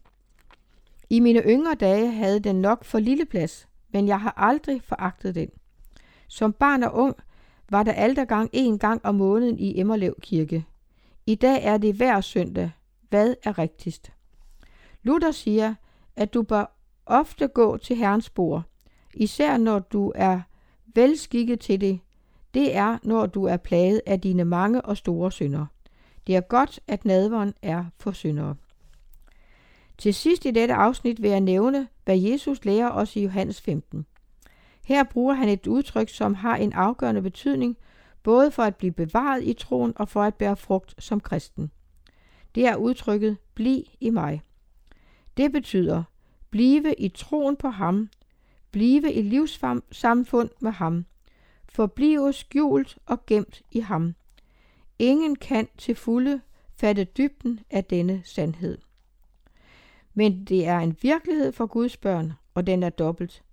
I 1.10 1.20
mine 1.20 1.42
yngre 1.42 1.76
dage 1.76 2.12
havde 2.12 2.40
den 2.40 2.62
nok 2.62 2.86
for 2.86 3.00
lille 3.00 3.26
plads, 3.26 3.68
men 3.94 4.08
jeg 4.08 4.22
har 4.22 4.34
aldrig 4.38 4.82
foragtet 4.84 5.36
den. 5.36 5.50
Som 6.28 6.54
barn 6.54 6.84
og 6.84 6.94
ung 6.94 7.16
var 7.70 7.84
der 7.84 7.92
altergang 7.92 8.50
en 8.54 8.80
gang 8.80 9.06
om 9.06 9.16
måneden 9.16 9.60
i 9.60 9.80
Emmerlev 9.80 10.16
Kirke. 10.22 10.66
I 11.26 11.36
dag 11.36 11.64
er 11.64 11.78
det 11.78 11.96
hver 11.96 12.22
søndag. 12.22 12.72
Hvad 13.10 13.36
er 13.44 13.58
rigtigst? 13.58 14.12
Luther 15.10 15.32
siger, 15.32 15.76
at 16.16 16.34
du 16.34 16.44
bør 16.44 16.76
ofte 17.06 17.48
gå 17.48 17.78
til 17.78 17.96
Herrens 17.96 18.30
bord, 18.30 18.64
især 19.14 19.58
når 19.58 19.80
du 19.80 20.12
er 20.16 20.42
velskikket 20.96 21.60
til 21.60 21.82
det. 21.82 22.00
Det 22.54 22.76
er, 22.76 22.98
når 23.04 23.26
du 23.26 23.44
er 23.44 23.58
plaget 23.58 24.02
af 24.06 24.22
dine 24.22 24.46
mange 24.46 24.82
og 24.82 24.98
store 24.98 25.32
synder. 25.32 25.66
Det 26.28 26.36
er 26.36 26.42
godt, 26.42 26.80
at 26.88 27.06
nadveren 27.06 27.54
er 27.62 27.86
for 27.98 28.12
syndere. 28.12 28.56
Til 29.98 30.14
sidst 30.14 30.46
i 30.46 30.52
dette 30.52 30.74
afsnit 30.74 31.22
vil 31.22 31.30
jeg 31.30 31.42
nævne, 31.42 31.88
hvad 32.06 32.18
Jesus 32.18 32.66
lærer 32.66 32.90
os 32.90 33.16
i 33.16 33.24
Johannes 33.24 33.62
15. 33.62 34.06
Her 34.86 35.04
bruger 35.04 35.34
han 35.34 35.50
et 35.50 35.68
udtryk, 35.68 36.10
som 36.10 36.34
har 36.34 36.56
en 36.56 36.74
afgørende 36.74 37.22
betydning, 37.22 37.78
både 38.24 38.52
for 38.52 38.64
at 38.64 38.76
blive 38.76 38.92
bevaret 38.92 39.44
i 39.44 39.54
troen 39.54 39.94
og 39.96 40.10
for 40.10 40.24
at 40.24 40.36
bære 40.36 40.56
frugt 40.56 40.96
som 41.04 41.20
kristen. 41.20 41.72
Det 42.56 42.68
er 42.68 42.76
udtrykket, 42.76 43.38
bliv 43.56 43.84
i 44.00 44.10
mig. 44.10 44.42
Det 45.40 45.52
betyder, 45.52 46.04
blive 46.50 46.94
i 46.94 47.10
troen 47.10 47.56
på 47.56 47.68
ham, 47.68 48.10
blive 48.72 49.14
i 49.14 49.22
livssamfund 49.22 50.50
med 50.60 50.72
ham, 50.72 51.06
forblive 51.70 52.34
skjult 52.34 52.98
og 53.06 53.26
gemt 53.26 53.62
i 53.72 53.80
ham. 53.80 54.16
Ingen 55.00 55.36
kan 55.36 55.68
til 55.78 55.96
fulde 55.96 56.42
fatte 56.76 57.04
dybden 57.04 57.60
af 57.70 57.86
denne 57.86 58.22
sandhed. 58.26 58.78
Men 60.14 60.46
det 60.46 60.68
er 60.68 60.80
en 60.80 60.98
virkelighed 61.02 61.52
for 61.52 61.66
Guds 61.66 61.98
børn, 61.98 62.34
og 62.54 62.68
den 62.68 62.84
er 62.84 62.90
dobbelt. 62.90 63.44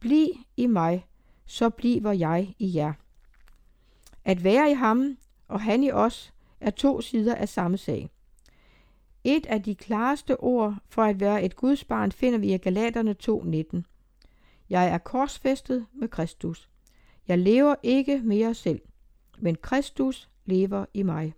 Bliv 0.00 0.28
i 0.56 0.66
mig, 0.66 1.06
så 1.46 1.70
bliver 1.70 2.12
jeg 2.12 2.54
i 2.58 2.74
jer. 2.74 2.92
At 4.24 4.44
være 4.44 4.70
i 4.70 4.74
ham 4.74 5.16
og 5.48 5.60
han 5.60 5.82
i 5.82 5.90
os 5.90 6.34
er 6.60 6.70
to 6.70 7.00
sider 7.00 7.34
af 7.34 7.48
samme 7.48 7.78
sag. 7.78 8.10
Et 9.30 9.46
af 9.46 9.62
de 9.62 9.74
klareste 9.74 10.40
ord 10.40 10.76
for 10.88 11.02
at 11.02 11.20
være 11.20 11.42
et 11.42 11.56
Guds 11.56 11.84
barn 11.84 12.12
finder 12.12 12.38
vi 12.38 12.54
i 12.54 12.58
Galaterne 12.58 13.16
2.19. 13.22 13.82
Jeg 14.70 14.88
er 14.88 14.98
korsfæstet 14.98 15.86
med 15.92 16.08
Kristus. 16.08 16.70
Jeg 17.28 17.38
lever 17.38 17.74
ikke 17.82 18.20
mere 18.24 18.54
selv, 18.54 18.80
men 19.38 19.54
Kristus 19.54 20.28
lever 20.44 20.84
i 20.94 21.02
mig. 21.02 21.34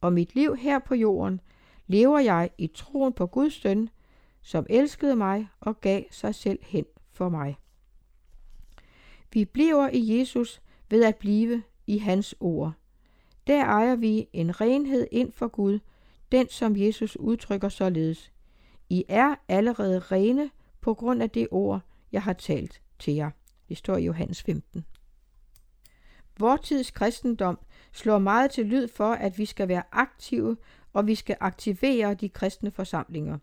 Og 0.00 0.12
mit 0.12 0.34
liv 0.34 0.56
her 0.56 0.78
på 0.78 0.94
jorden 0.94 1.40
lever 1.86 2.18
jeg 2.18 2.50
i 2.58 2.66
troen 2.66 3.12
på 3.12 3.26
Guds 3.26 3.54
søn, 3.54 3.88
som 4.42 4.66
elskede 4.70 5.16
mig 5.16 5.48
og 5.60 5.80
gav 5.80 6.02
sig 6.10 6.34
selv 6.34 6.58
hen 6.62 6.84
for 7.12 7.28
mig. 7.28 7.56
Vi 9.32 9.44
bliver 9.44 9.88
i 9.92 10.18
Jesus 10.18 10.62
ved 10.90 11.04
at 11.04 11.16
blive 11.16 11.62
i 11.86 11.98
hans 11.98 12.34
ord. 12.40 12.72
Der 13.46 13.64
ejer 13.64 13.96
vi 13.96 14.28
en 14.32 14.60
renhed 14.60 15.06
ind 15.12 15.32
for 15.32 15.48
Gud, 15.48 15.78
den 16.36 16.48
som 16.48 16.76
Jesus 16.76 17.16
udtrykker 17.16 17.68
således. 17.68 18.32
I 18.88 19.04
er 19.08 19.34
allerede 19.48 19.98
rene 19.98 20.50
på 20.80 20.94
grund 20.94 21.22
af 21.22 21.30
det 21.30 21.48
ord, 21.50 21.80
jeg 22.12 22.22
har 22.22 22.32
talt 22.32 22.80
til 22.98 23.14
jer. 23.14 23.30
Det 23.68 23.76
står 23.76 23.96
i 23.96 24.04
Johannes 24.04 24.42
15. 24.42 24.84
Vor 26.38 26.56
tids 26.56 26.90
kristendom 26.90 27.58
slår 27.92 28.18
meget 28.18 28.50
til 28.50 28.66
lyd 28.66 28.88
for, 28.88 29.12
at 29.12 29.38
vi 29.38 29.44
skal 29.44 29.68
være 29.68 29.82
aktive 29.92 30.56
og 30.92 31.06
vi 31.06 31.14
skal 31.14 31.36
aktivere 31.40 32.14
de 32.14 32.28
kristne 32.28 32.70
forsamlinger. 32.70 33.38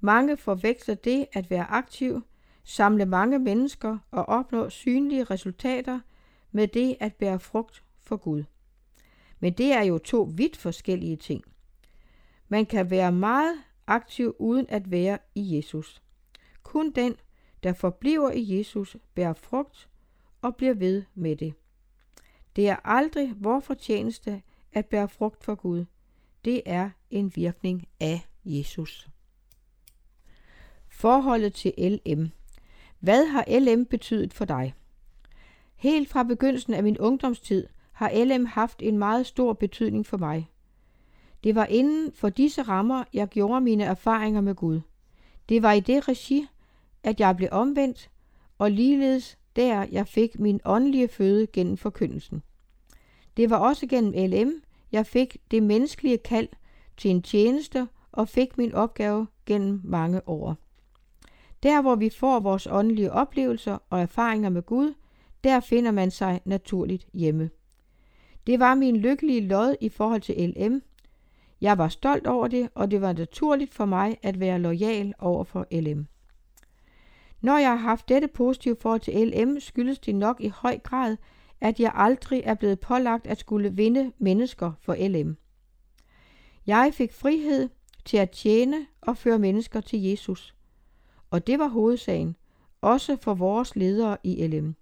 Mange 0.00 0.36
forveksler 0.36 0.94
det 0.94 1.26
at 1.32 1.50
være 1.50 1.66
aktiv, 1.70 2.22
samle 2.64 3.06
mange 3.06 3.38
mennesker 3.38 3.98
og 4.10 4.24
opnå 4.24 4.68
synlige 4.68 5.24
resultater 5.24 6.00
med 6.52 6.68
det 6.68 6.96
at 7.00 7.14
bære 7.14 7.40
frugt 7.40 7.82
for 8.02 8.16
Gud. 8.16 8.44
Men 9.40 9.52
det 9.52 9.72
er 9.72 9.82
jo 9.82 9.98
to 9.98 10.30
vidt 10.34 10.56
forskellige 10.56 11.16
ting. 11.16 11.44
Man 12.54 12.66
kan 12.66 12.90
være 12.90 13.12
meget 13.12 13.58
aktiv 13.86 14.36
uden 14.38 14.66
at 14.68 14.90
være 14.90 15.18
i 15.34 15.56
Jesus. 15.56 16.02
Kun 16.62 16.90
den, 16.90 17.16
der 17.62 17.72
forbliver 17.72 18.30
i 18.30 18.58
Jesus, 18.58 18.96
bærer 19.14 19.32
frugt 19.32 19.88
og 20.42 20.56
bliver 20.56 20.74
ved 20.74 21.02
med 21.14 21.36
det. 21.36 21.54
Det 22.56 22.68
er 22.68 22.76
aldrig 22.84 23.34
vor 23.36 23.60
fortjeneste 23.60 24.42
at 24.72 24.86
bære 24.86 25.08
frugt 25.08 25.44
for 25.44 25.54
Gud. 25.54 25.84
Det 26.44 26.62
er 26.66 26.90
en 27.10 27.32
virkning 27.36 27.88
af 28.00 28.26
Jesus. 28.44 29.08
Forholdet 30.88 31.54
til 31.54 31.74
LM. 31.78 32.30
Hvad 33.00 33.26
har 33.26 33.44
LM 33.60 33.86
betydet 33.86 34.34
for 34.34 34.44
dig? 34.44 34.74
Helt 35.76 36.08
fra 36.08 36.22
begyndelsen 36.22 36.74
af 36.74 36.82
min 36.82 36.98
ungdomstid 36.98 37.66
har 37.92 38.24
LM 38.24 38.46
haft 38.46 38.82
en 38.82 38.98
meget 38.98 39.26
stor 39.26 39.52
betydning 39.52 40.06
for 40.06 40.16
mig. 40.16 40.50
Det 41.44 41.54
var 41.54 41.66
inden 41.66 42.12
for 42.12 42.28
disse 42.28 42.62
rammer, 42.62 43.04
jeg 43.12 43.28
gjorde 43.28 43.60
mine 43.60 43.84
erfaringer 43.84 44.40
med 44.40 44.54
Gud. 44.54 44.80
Det 45.48 45.62
var 45.62 45.72
i 45.72 45.80
det 45.80 46.08
regi, 46.08 46.46
at 47.02 47.20
jeg 47.20 47.36
blev 47.36 47.48
omvendt, 47.52 48.10
og 48.58 48.70
ligeledes 48.70 49.38
der 49.56 49.86
jeg 49.92 50.06
fik 50.06 50.38
min 50.38 50.60
åndelige 50.64 51.08
føde 51.08 51.46
gennem 51.46 51.76
forkyndelsen. 51.76 52.42
Det 53.36 53.50
var 53.50 53.56
også 53.56 53.86
gennem 53.86 54.30
LM, 54.30 54.52
jeg 54.92 55.06
fik 55.06 55.36
det 55.50 55.62
menneskelige 55.62 56.18
kald 56.18 56.48
til 56.96 57.10
en 57.10 57.22
tjeneste 57.22 57.88
og 58.12 58.28
fik 58.28 58.58
min 58.58 58.74
opgave 58.74 59.26
gennem 59.46 59.80
mange 59.84 60.28
år. 60.28 60.56
Der 61.62 61.82
hvor 61.82 61.94
vi 61.94 62.10
får 62.10 62.40
vores 62.40 62.68
åndelige 62.70 63.12
oplevelser 63.12 63.78
og 63.90 64.00
erfaringer 64.00 64.48
med 64.48 64.62
Gud, 64.62 64.94
der 65.44 65.60
finder 65.60 65.90
man 65.90 66.10
sig 66.10 66.40
naturligt 66.44 67.06
hjemme. 67.12 67.50
Det 68.46 68.60
var 68.60 68.74
min 68.74 68.96
lykkelige 68.96 69.40
lod 69.40 69.76
i 69.80 69.88
forhold 69.88 70.20
til 70.20 70.54
LM. 70.56 70.82
Jeg 71.64 71.78
var 71.78 71.88
stolt 71.88 72.26
over 72.26 72.48
det, 72.48 72.68
og 72.74 72.90
det 72.90 73.00
var 73.00 73.12
naturligt 73.12 73.74
for 73.74 73.84
mig 73.84 74.18
at 74.22 74.40
være 74.40 74.58
lojal 74.58 75.14
over 75.18 75.44
for 75.44 75.66
LM. 75.72 76.06
Når 77.40 77.58
jeg 77.58 77.70
har 77.70 77.76
haft 77.76 78.08
dette 78.08 78.28
positive 78.28 78.76
forhold 78.80 79.00
til 79.00 79.28
LM, 79.28 79.60
skyldes 79.60 79.98
det 79.98 80.14
nok 80.14 80.40
i 80.40 80.48
høj 80.48 80.78
grad, 80.78 81.16
at 81.60 81.80
jeg 81.80 81.92
aldrig 81.94 82.42
er 82.44 82.54
blevet 82.54 82.80
pålagt 82.80 83.26
at 83.26 83.38
skulle 83.38 83.72
vinde 83.72 84.12
mennesker 84.18 84.72
for 84.80 85.08
LM. 85.08 85.36
Jeg 86.66 86.90
fik 86.94 87.12
frihed 87.12 87.68
til 88.04 88.16
at 88.16 88.30
tjene 88.30 88.86
og 89.00 89.16
føre 89.16 89.38
mennesker 89.38 89.80
til 89.80 90.02
Jesus. 90.02 90.54
Og 91.30 91.46
det 91.46 91.58
var 91.58 91.68
hovedsagen, 91.68 92.36
også 92.80 93.16
for 93.16 93.34
vores 93.34 93.76
ledere 93.76 94.16
i 94.22 94.46
LM. 94.46 94.74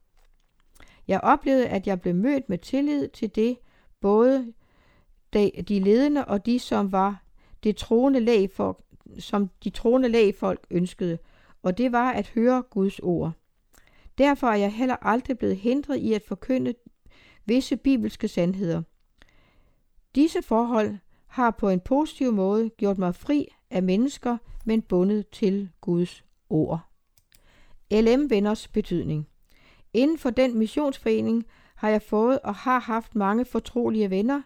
Jeg 1.08 1.20
oplevede, 1.20 1.68
at 1.68 1.86
jeg 1.86 2.00
blev 2.00 2.14
mødt 2.14 2.48
med 2.48 2.58
tillid 2.58 3.08
til 3.08 3.34
det, 3.34 3.58
både 4.00 4.52
de 5.68 5.80
ledende 5.80 6.24
og 6.24 6.46
de, 6.46 6.58
som 6.58 6.92
var 6.92 7.22
det 7.62 7.76
troende 7.76 8.20
lægfolk, 8.20 8.78
som 9.18 9.50
de 9.64 9.70
troende 9.70 10.08
lægfolk 10.08 10.66
ønskede, 10.70 11.18
og 11.62 11.78
det 11.78 11.92
var 11.92 12.10
at 12.10 12.28
høre 12.28 12.62
Guds 12.62 12.98
ord. 12.98 13.32
Derfor 14.18 14.46
er 14.46 14.54
jeg 14.54 14.72
heller 14.72 14.96
aldrig 15.02 15.38
blevet 15.38 15.56
hindret 15.56 15.96
i 15.96 16.12
at 16.12 16.22
forkynde 16.22 16.74
visse 17.44 17.76
bibelske 17.76 18.28
sandheder. 18.28 18.82
Disse 20.14 20.42
forhold 20.42 20.96
har 21.26 21.50
på 21.50 21.68
en 21.68 21.80
positiv 21.80 22.32
måde 22.32 22.70
gjort 22.70 22.98
mig 22.98 23.14
fri 23.14 23.46
af 23.70 23.82
mennesker, 23.82 24.38
men 24.64 24.82
bundet 24.82 25.28
til 25.28 25.68
Guds 25.80 26.24
ord. 26.50 26.80
LM 27.90 28.30
Venners 28.30 28.68
betydning 28.68 29.28
Inden 29.94 30.18
for 30.18 30.30
den 30.30 30.58
missionsforening 30.58 31.44
har 31.74 31.88
jeg 31.88 32.02
fået 32.02 32.40
og 32.40 32.54
har 32.54 32.78
haft 32.78 33.14
mange 33.14 33.44
fortrolige 33.44 34.10
venner, 34.10 34.42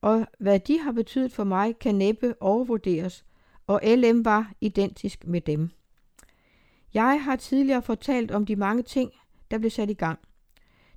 og 0.00 0.26
hvad 0.38 0.60
de 0.60 0.80
har 0.80 0.92
betydet 0.92 1.32
for 1.32 1.44
mig, 1.44 1.78
kan 1.78 1.94
næppe 1.94 2.34
overvurderes, 2.42 3.24
og 3.66 3.80
LM 3.84 4.24
var 4.24 4.52
identisk 4.60 5.26
med 5.26 5.40
dem. 5.40 5.70
Jeg 6.94 7.24
har 7.24 7.36
tidligere 7.36 7.82
fortalt 7.82 8.30
om 8.30 8.46
de 8.46 8.56
mange 8.56 8.82
ting, 8.82 9.12
der 9.50 9.58
blev 9.58 9.70
sat 9.70 9.90
i 9.90 9.94
gang. 9.94 10.18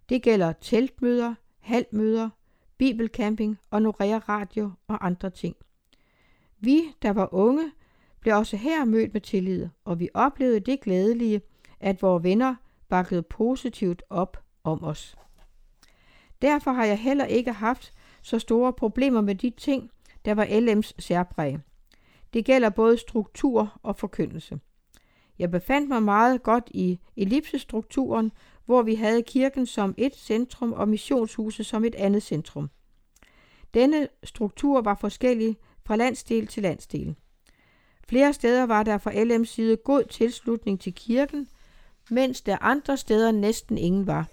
Det 0.09 0.23
gælder 0.23 0.53
teltmøder, 0.53 1.35
halvmøder, 1.59 2.29
bibelcamping, 2.77 3.57
honorære 3.71 4.19
radio 4.19 4.71
og 4.87 5.05
andre 5.05 5.29
ting. 5.29 5.55
Vi, 6.59 6.83
der 7.01 7.13
var 7.13 7.33
unge, 7.33 7.71
blev 8.19 8.35
også 8.35 8.57
her 8.57 8.85
mødt 8.85 9.13
med 9.13 9.21
tillid, 9.21 9.67
og 9.85 9.99
vi 9.99 10.09
oplevede 10.13 10.59
det 10.59 10.81
glædelige, 10.81 11.41
at 11.79 12.01
vores 12.01 12.23
venner 12.23 12.55
bakkede 12.89 13.21
positivt 13.21 14.03
op 14.09 14.43
om 14.63 14.83
os. 14.83 15.15
Derfor 16.41 16.71
har 16.71 16.85
jeg 16.85 16.99
heller 16.99 17.25
ikke 17.25 17.51
haft 17.51 17.93
så 18.21 18.39
store 18.39 18.73
problemer 18.73 19.21
med 19.21 19.35
de 19.35 19.49
ting, 19.49 19.91
der 20.25 20.33
var 20.33 20.45
LM's 20.45 20.91
særpræg. 20.99 21.57
Det 22.33 22.45
gælder 22.45 22.69
både 22.69 22.97
struktur 22.97 23.79
og 23.83 23.95
forkyndelse. 23.95 24.59
Jeg 25.39 25.51
befandt 25.51 25.89
mig 25.89 26.03
meget 26.03 26.43
godt 26.43 26.69
i 26.71 26.99
ellipsestrukturen, 27.15 28.31
hvor 28.65 28.81
vi 28.81 28.95
havde 28.95 29.23
kirken 29.23 29.65
som 29.65 29.95
et 29.97 30.15
centrum 30.15 30.73
og 30.73 30.89
missionshuset 30.89 31.65
som 31.65 31.85
et 31.85 31.95
andet 31.95 32.23
centrum. 32.23 32.69
Denne 33.73 34.07
struktur 34.23 34.81
var 34.81 34.95
forskellig 34.95 35.57
fra 35.85 35.95
landsdel 35.95 36.47
til 36.47 36.63
landsdel. 36.63 37.15
Flere 38.07 38.33
steder 38.33 38.65
var 38.65 38.83
der 38.83 38.97
fra 38.97 39.11
LM's 39.11 39.45
side 39.45 39.77
god 39.77 40.03
tilslutning 40.03 40.79
til 40.79 40.93
kirken, 40.93 41.47
mens 42.09 42.41
der 42.41 42.57
andre 42.61 42.97
steder 42.97 43.31
næsten 43.31 43.77
ingen 43.77 44.07
var. 44.07 44.27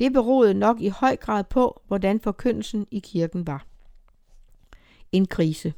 Det 0.00 0.12
beroede 0.12 0.54
nok 0.54 0.80
i 0.80 0.88
høj 0.88 1.16
grad 1.16 1.44
på, 1.44 1.82
hvordan 1.86 2.20
forkyndelsen 2.20 2.86
i 2.90 2.98
kirken 2.98 3.46
var. 3.46 3.66
En 5.12 5.26
krise. 5.26 5.72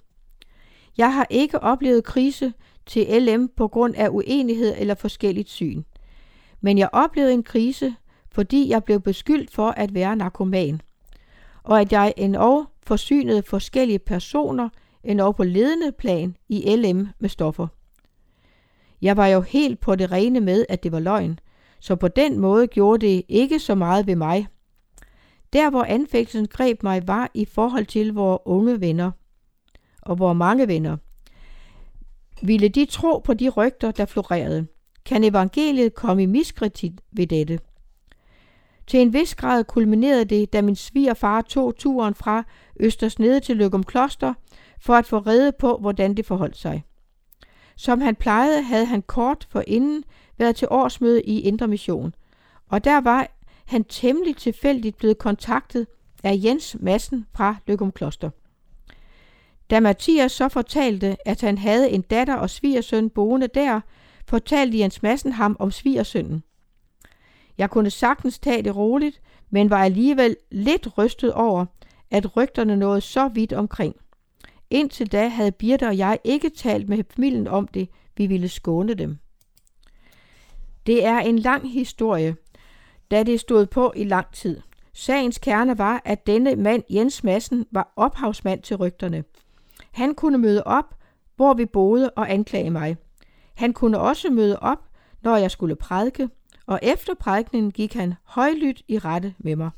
Jeg 0.99 1.15
har 1.15 1.27
ikke 1.31 1.61
oplevet 1.61 2.05
krise 2.05 2.53
til 2.87 3.23
LM 3.23 3.49
på 3.49 3.69
grund 3.69 3.95
af 3.95 4.09
uenighed 4.09 4.75
eller 4.79 4.95
forskelligt 4.95 5.51
syn. 5.51 5.83
Men 6.61 6.79
jeg 6.79 6.89
oplevede 6.93 7.33
en 7.33 7.43
krise, 7.43 7.95
fordi 8.31 8.69
jeg 8.69 8.85
blev 8.85 9.01
beskyldt 9.01 9.51
for 9.51 9.71
at 9.71 9.95
være 9.95 10.17
narkoman, 10.17 10.81
og 11.63 11.81
at 11.81 11.93
jeg 11.93 12.15
endnu 12.17 12.67
forsynede 12.83 13.43
forskellige 13.43 13.99
personer 13.99 14.69
endnu 15.05 15.33
på 15.33 15.45
ledende 15.45 15.93
plan 15.93 16.37
i 16.49 16.77
LM 16.77 17.09
med 17.19 17.29
stoffer. 17.29 17.67
Jeg 19.03 19.17
var 19.17 19.27
jo 19.27 19.41
helt 19.41 19.81
på 19.81 19.97
det 19.97 20.13
rene 20.13 20.41
med, 20.41 20.65
at 20.69 20.83
det 20.83 20.93
var 20.93 21.01
løgn, 21.01 21.39
så 21.83 21.97
på 21.97 22.09
den 22.09 22.39
måde 22.39 22.67
gjorde 22.67 23.07
det 23.07 23.23
ikke 23.29 23.59
så 23.59 23.75
meget 23.75 24.07
ved 24.07 24.17
mig. 24.17 24.47
Der, 25.53 25.71
hvor 25.71 25.85
anfægtelsen 25.85 26.47
greb 26.47 26.83
mig, 26.83 27.09
var 27.09 27.31
i 27.35 27.45
forhold 27.45 27.87
til 27.87 28.13
vores 28.15 28.39
unge 28.45 28.81
venner 28.81 29.11
og 30.03 30.19
vores 30.19 30.37
mange 30.37 30.69
venner. 30.69 30.97
Ville 32.43 32.69
de 32.69 32.85
tro 32.85 33.19
på 33.19 33.35
de 33.35 33.49
rygter, 33.49 33.91
der 33.91 34.05
florerede? 34.05 34.67
Kan 35.05 35.25
evangeliet 35.25 35.95
komme 35.95 36.23
i 36.23 36.27
miskritik 36.27 36.93
ved 37.13 37.27
dette? 37.27 37.59
Til 38.87 39.01
en 39.01 39.13
vis 39.13 39.35
grad 39.35 39.65
kulminerede 39.65 40.25
det, 40.25 40.53
da 40.53 40.63
min 40.63 40.77
svigerfar 40.77 41.41
tog 41.41 41.77
turen 41.77 42.15
fra 42.15 42.45
Østersnede 42.81 43.41
til 43.41 43.57
Løgum 43.57 43.85
Kloster 43.85 44.35
for 44.81 44.95
at 44.95 45.07
få 45.07 45.19
rede 45.19 45.53
på, 45.59 45.79
hvordan 45.81 46.15
det 46.15 46.27
forholdt 46.27 46.57
sig. 46.57 46.85
Som 47.77 48.01
han 48.01 48.17
plejede, 48.17 48.63
havde 48.63 48.85
han 48.85 49.03
kort 49.03 49.47
for 49.51 49.65
inden 49.67 50.05
været 50.43 50.57
til 50.57 50.69
årsmøde 50.71 51.23
i 51.23 51.41
Indre 51.41 51.69
Mission, 51.69 52.15
og 52.69 52.85
der 52.85 53.01
var 53.01 53.29
han 53.67 53.85
temmelig 53.85 54.37
tilfældigt 54.37 54.97
blevet 54.97 55.19
kontaktet 55.19 55.87
af 56.25 56.41
Jens 56.45 56.77
Madsen 56.81 57.27
fra 57.35 57.57
Løgum 57.67 57.93
Kloster. 57.93 58.31
Da 59.71 59.81
Mathias 59.81 60.33
så 60.33 60.49
fortalte, 60.49 61.17
at 61.29 61.41
han 61.41 61.59
havde 61.59 61.91
en 61.91 62.03
datter 62.03 62.35
og 62.35 62.51
svigersøn 62.51 63.11
boende 63.11 63.47
der, 63.47 63.81
fortalte 64.27 64.79
Jens 64.79 65.03
Madsen 65.03 65.33
ham 65.33 65.57
om 65.59 65.71
svigersønnen. 65.71 66.43
Jeg 67.59 67.71
kunne 67.71 67.91
sagtens 67.91 68.39
tage 68.39 68.63
det 68.63 68.77
roligt, 68.77 69.21
men 69.51 69.71
var 69.71 69.85
alligevel 69.85 70.37
lidt 70.51 70.99
rystet 70.99 71.33
over, 71.33 71.67
at 72.11 72.37
rygterne 72.37 72.77
nåede 72.77 73.01
så 73.01 73.29
vidt 73.29 73.53
omkring. 73.53 73.97
Indtil 74.71 75.13
da 75.13 75.29
havde 75.29 75.53
Birte 75.53 75.87
og 75.87 75.99
jeg 75.99 76.19
ikke 76.25 76.51
talt 76.51 76.89
med 76.89 77.05
familien 77.15 77.47
om 77.47 77.69
det, 77.69 77.89
vi 78.17 78.27
ville 78.27 78.49
skåne 78.49 78.95
dem. 78.95 79.19
Det 80.87 81.05
er 81.05 81.19
en 81.19 81.39
lang 81.39 81.73
historie, 81.73 82.37
da 83.11 83.23
det 83.23 83.41
stod 83.41 83.67
på 83.67 83.93
i 83.97 84.05
lang 84.05 84.27
tid. 84.33 84.61
Sagens 84.93 85.39
kerne 85.39 85.79
var, 85.79 86.03
at 86.05 86.27
denne 86.27 86.57
mand, 86.57 86.83
Jens 86.91 87.25
Madsen, 87.25 87.67
var 87.71 87.93
ophavsmand 87.97 88.63
til 88.63 88.77
rygterne. 88.77 89.25
Han 89.93 90.15
kunne 90.15 90.39
møde 90.39 90.65
op, 90.65 90.95
hvor 91.37 91.55
vi 91.55 91.67
boede 91.67 92.11
og 92.11 92.33
anklage 92.33 92.71
mig. 92.71 92.97
Han 93.55 93.73
kunne 93.73 93.99
også 93.99 94.31
møde 94.31 94.59
op, 94.59 94.89
når 95.23 95.37
jeg 95.37 95.51
skulle 95.51 95.77
prædike, 95.77 96.29
og 96.67 96.79
efter 96.83 97.15
prædikningen 97.15 97.73
gik 97.73 97.95
han 97.95 98.15
højlydt 98.25 98.83
i 98.89 98.99
rette 98.99 99.35
med 99.39 99.57
mig. 99.57 99.71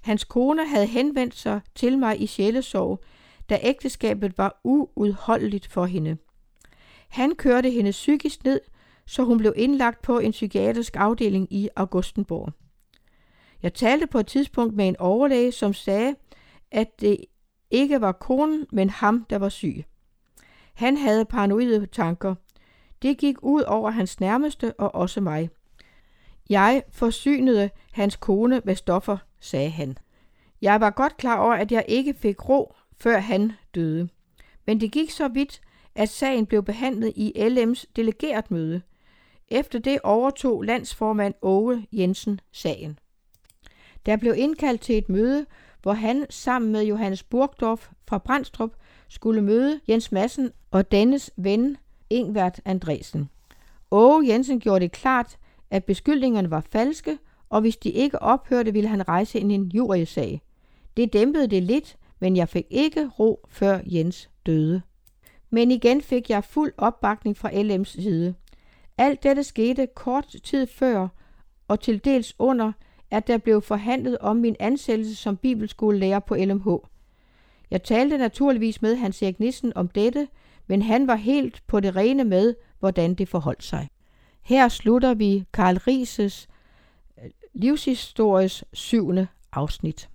Hans 0.00 0.24
kone 0.24 0.66
havde 0.66 0.86
henvendt 0.86 1.34
sig 1.34 1.60
til 1.74 1.98
mig 1.98 2.22
i 2.22 2.26
sjælesorg, 2.26 3.00
da 3.48 3.58
ægteskabet 3.62 4.38
var 4.38 4.60
uudholdeligt 4.64 5.66
for 5.66 5.86
hende. 5.86 6.16
Han 7.08 7.34
kørte 7.34 7.70
hende 7.70 7.90
psykisk 7.90 8.44
ned, 8.44 8.60
så 9.08 9.24
hun 9.24 9.38
blev 9.38 9.52
indlagt 9.56 10.02
på 10.02 10.18
en 10.18 10.30
psykiatrisk 10.30 10.96
afdeling 10.96 11.52
i 11.52 11.68
Augustenborg. 11.76 12.52
Jeg 13.62 13.74
talte 13.74 14.06
på 14.06 14.18
et 14.18 14.26
tidspunkt 14.26 14.76
med 14.76 14.88
en 14.88 14.96
overlæge, 14.96 15.52
som 15.52 15.72
sagde, 15.72 16.14
at 16.70 17.00
det 17.00 17.24
ikke 17.70 18.00
var 18.00 18.12
konen, 18.12 18.66
men 18.72 18.90
ham, 18.90 19.26
der 19.30 19.38
var 19.38 19.48
syg. 19.48 19.84
Han 20.74 20.96
havde 20.96 21.24
paranoide 21.24 21.86
tanker. 21.86 22.34
Det 23.02 23.18
gik 23.18 23.36
ud 23.42 23.62
over 23.62 23.90
hans 23.90 24.20
nærmeste 24.20 24.72
og 24.80 24.94
også 24.94 25.20
mig. 25.20 25.50
Jeg 26.48 26.82
forsynede 26.90 27.70
hans 27.92 28.16
kone 28.16 28.62
med 28.64 28.74
stoffer, 28.74 29.16
sagde 29.40 29.70
han. 29.70 29.98
Jeg 30.62 30.80
var 30.80 30.90
godt 30.90 31.16
klar 31.16 31.38
over, 31.38 31.54
at 31.54 31.72
jeg 31.72 31.84
ikke 31.88 32.14
fik 32.14 32.48
ro, 32.48 32.74
før 33.00 33.18
han 33.18 33.52
døde. 33.74 34.08
Men 34.66 34.80
det 34.80 34.92
gik 34.92 35.10
så 35.10 35.28
vidt, 35.28 35.60
at 35.94 36.08
sagen 36.08 36.46
blev 36.46 36.62
behandlet 36.62 37.12
i 37.16 37.32
LM's 37.36 37.84
delegeret 37.96 38.50
møde. 38.50 38.82
Efter 39.50 39.78
det 39.78 39.98
overtog 40.04 40.62
landsformand 40.62 41.34
Åge 41.42 41.86
Jensen 41.92 42.40
sagen. 42.52 42.98
Der 44.06 44.16
blev 44.16 44.34
indkaldt 44.36 44.80
til 44.80 44.98
et 44.98 45.08
møde, 45.08 45.46
hvor 45.82 45.92
han 45.92 46.26
sammen 46.30 46.72
med 46.72 46.84
Johannes 46.84 47.22
Burgdorf 47.22 47.88
fra 48.08 48.18
Brandstrup 48.18 48.70
skulle 49.08 49.42
møde 49.42 49.80
Jens 49.88 50.12
Madsen 50.12 50.50
og 50.70 50.92
dennes 50.92 51.30
ven 51.36 51.76
Ingvert 52.10 52.60
Andresen. 52.64 53.30
Åge 53.90 54.28
Jensen 54.28 54.60
gjorde 54.60 54.80
det 54.80 54.92
klart, 54.92 55.38
at 55.70 55.84
beskyldningerne 55.84 56.50
var 56.50 56.66
falske, 56.72 57.18
og 57.48 57.60
hvis 57.60 57.76
de 57.76 57.90
ikke 57.90 58.22
ophørte, 58.22 58.72
ville 58.72 58.88
han 58.88 59.08
rejse 59.08 59.40
en 59.40 59.50
injuriesag. 59.50 60.42
Det 60.96 61.12
dæmpede 61.12 61.46
det 61.46 61.62
lidt, 61.62 61.96
men 62.20 62.36
jeg 62.36 62.48
fik 62.48 62.66
ikke 62.70 63.10
ro, 63.18 63.46
før 63.48 63.80
Jens 63.86 64.30
døde. 64.46 64.82
Men 65.50 65.70
igen 65.70 66.02
fik 66.02 66.30
jeg 66.30 66.44
fuld 66.44 66.72
opbakning 66.76 67.36
fra 67.36 67.50
LM's 67.50 67.84
side. 68.02 68.34
Alt 68.98 69.22
dette 69.22 69.44
skete 69.44 69.86
kort 69.86 70.36
tid 70.44 70.66
før 70.66 71.08
og 71.68 71.80
til 71.80 72.04
dels 72.04 72.34
under, 72.38 72.72
at 73.10 73.26
der 73.26 73.38
blev 73.38 73.62
forhandlet 73.62 74.18
om 74.18 74.36
min 74.36 74.56
ansættelse 74.60 75.16
som 75.16 75.36
bibelskolelærer 75.36 76.18
på 76.18 76.34
LMH. 76.34 76.68
Jeg 77.70 77.82
talte 77.82 78.18
naturligvis 78.18 78.82
med 78.82 78.96
Hans 78.96 79.22
Erik 79.22 79.40
Nissen 79.40 79.72
om 79.76 79.88
dette, 79.88 80.28
men 80.66 80.82
han 80.82 81.06
var 81.06 81.14
helt 81.14 81.62
på 81.66 81.80
det 81.80 81.96
rene 81.96 82.24
med, 82.24 82.54
hvordan 82.78 83.14
det 83.14 83.28
forholdt 83.28 83.64
sig. 83.64 83.88
Her 84.42 84.68
slutter 84.68 85.14
vi 85.14 85.44
Karl 85.52 85.76
Rises 85.76 86.48
øh, 87.24 87.30
livshistories 87.54 88.64
syvende 88.72 89.26
afsnit. 89.52 90.08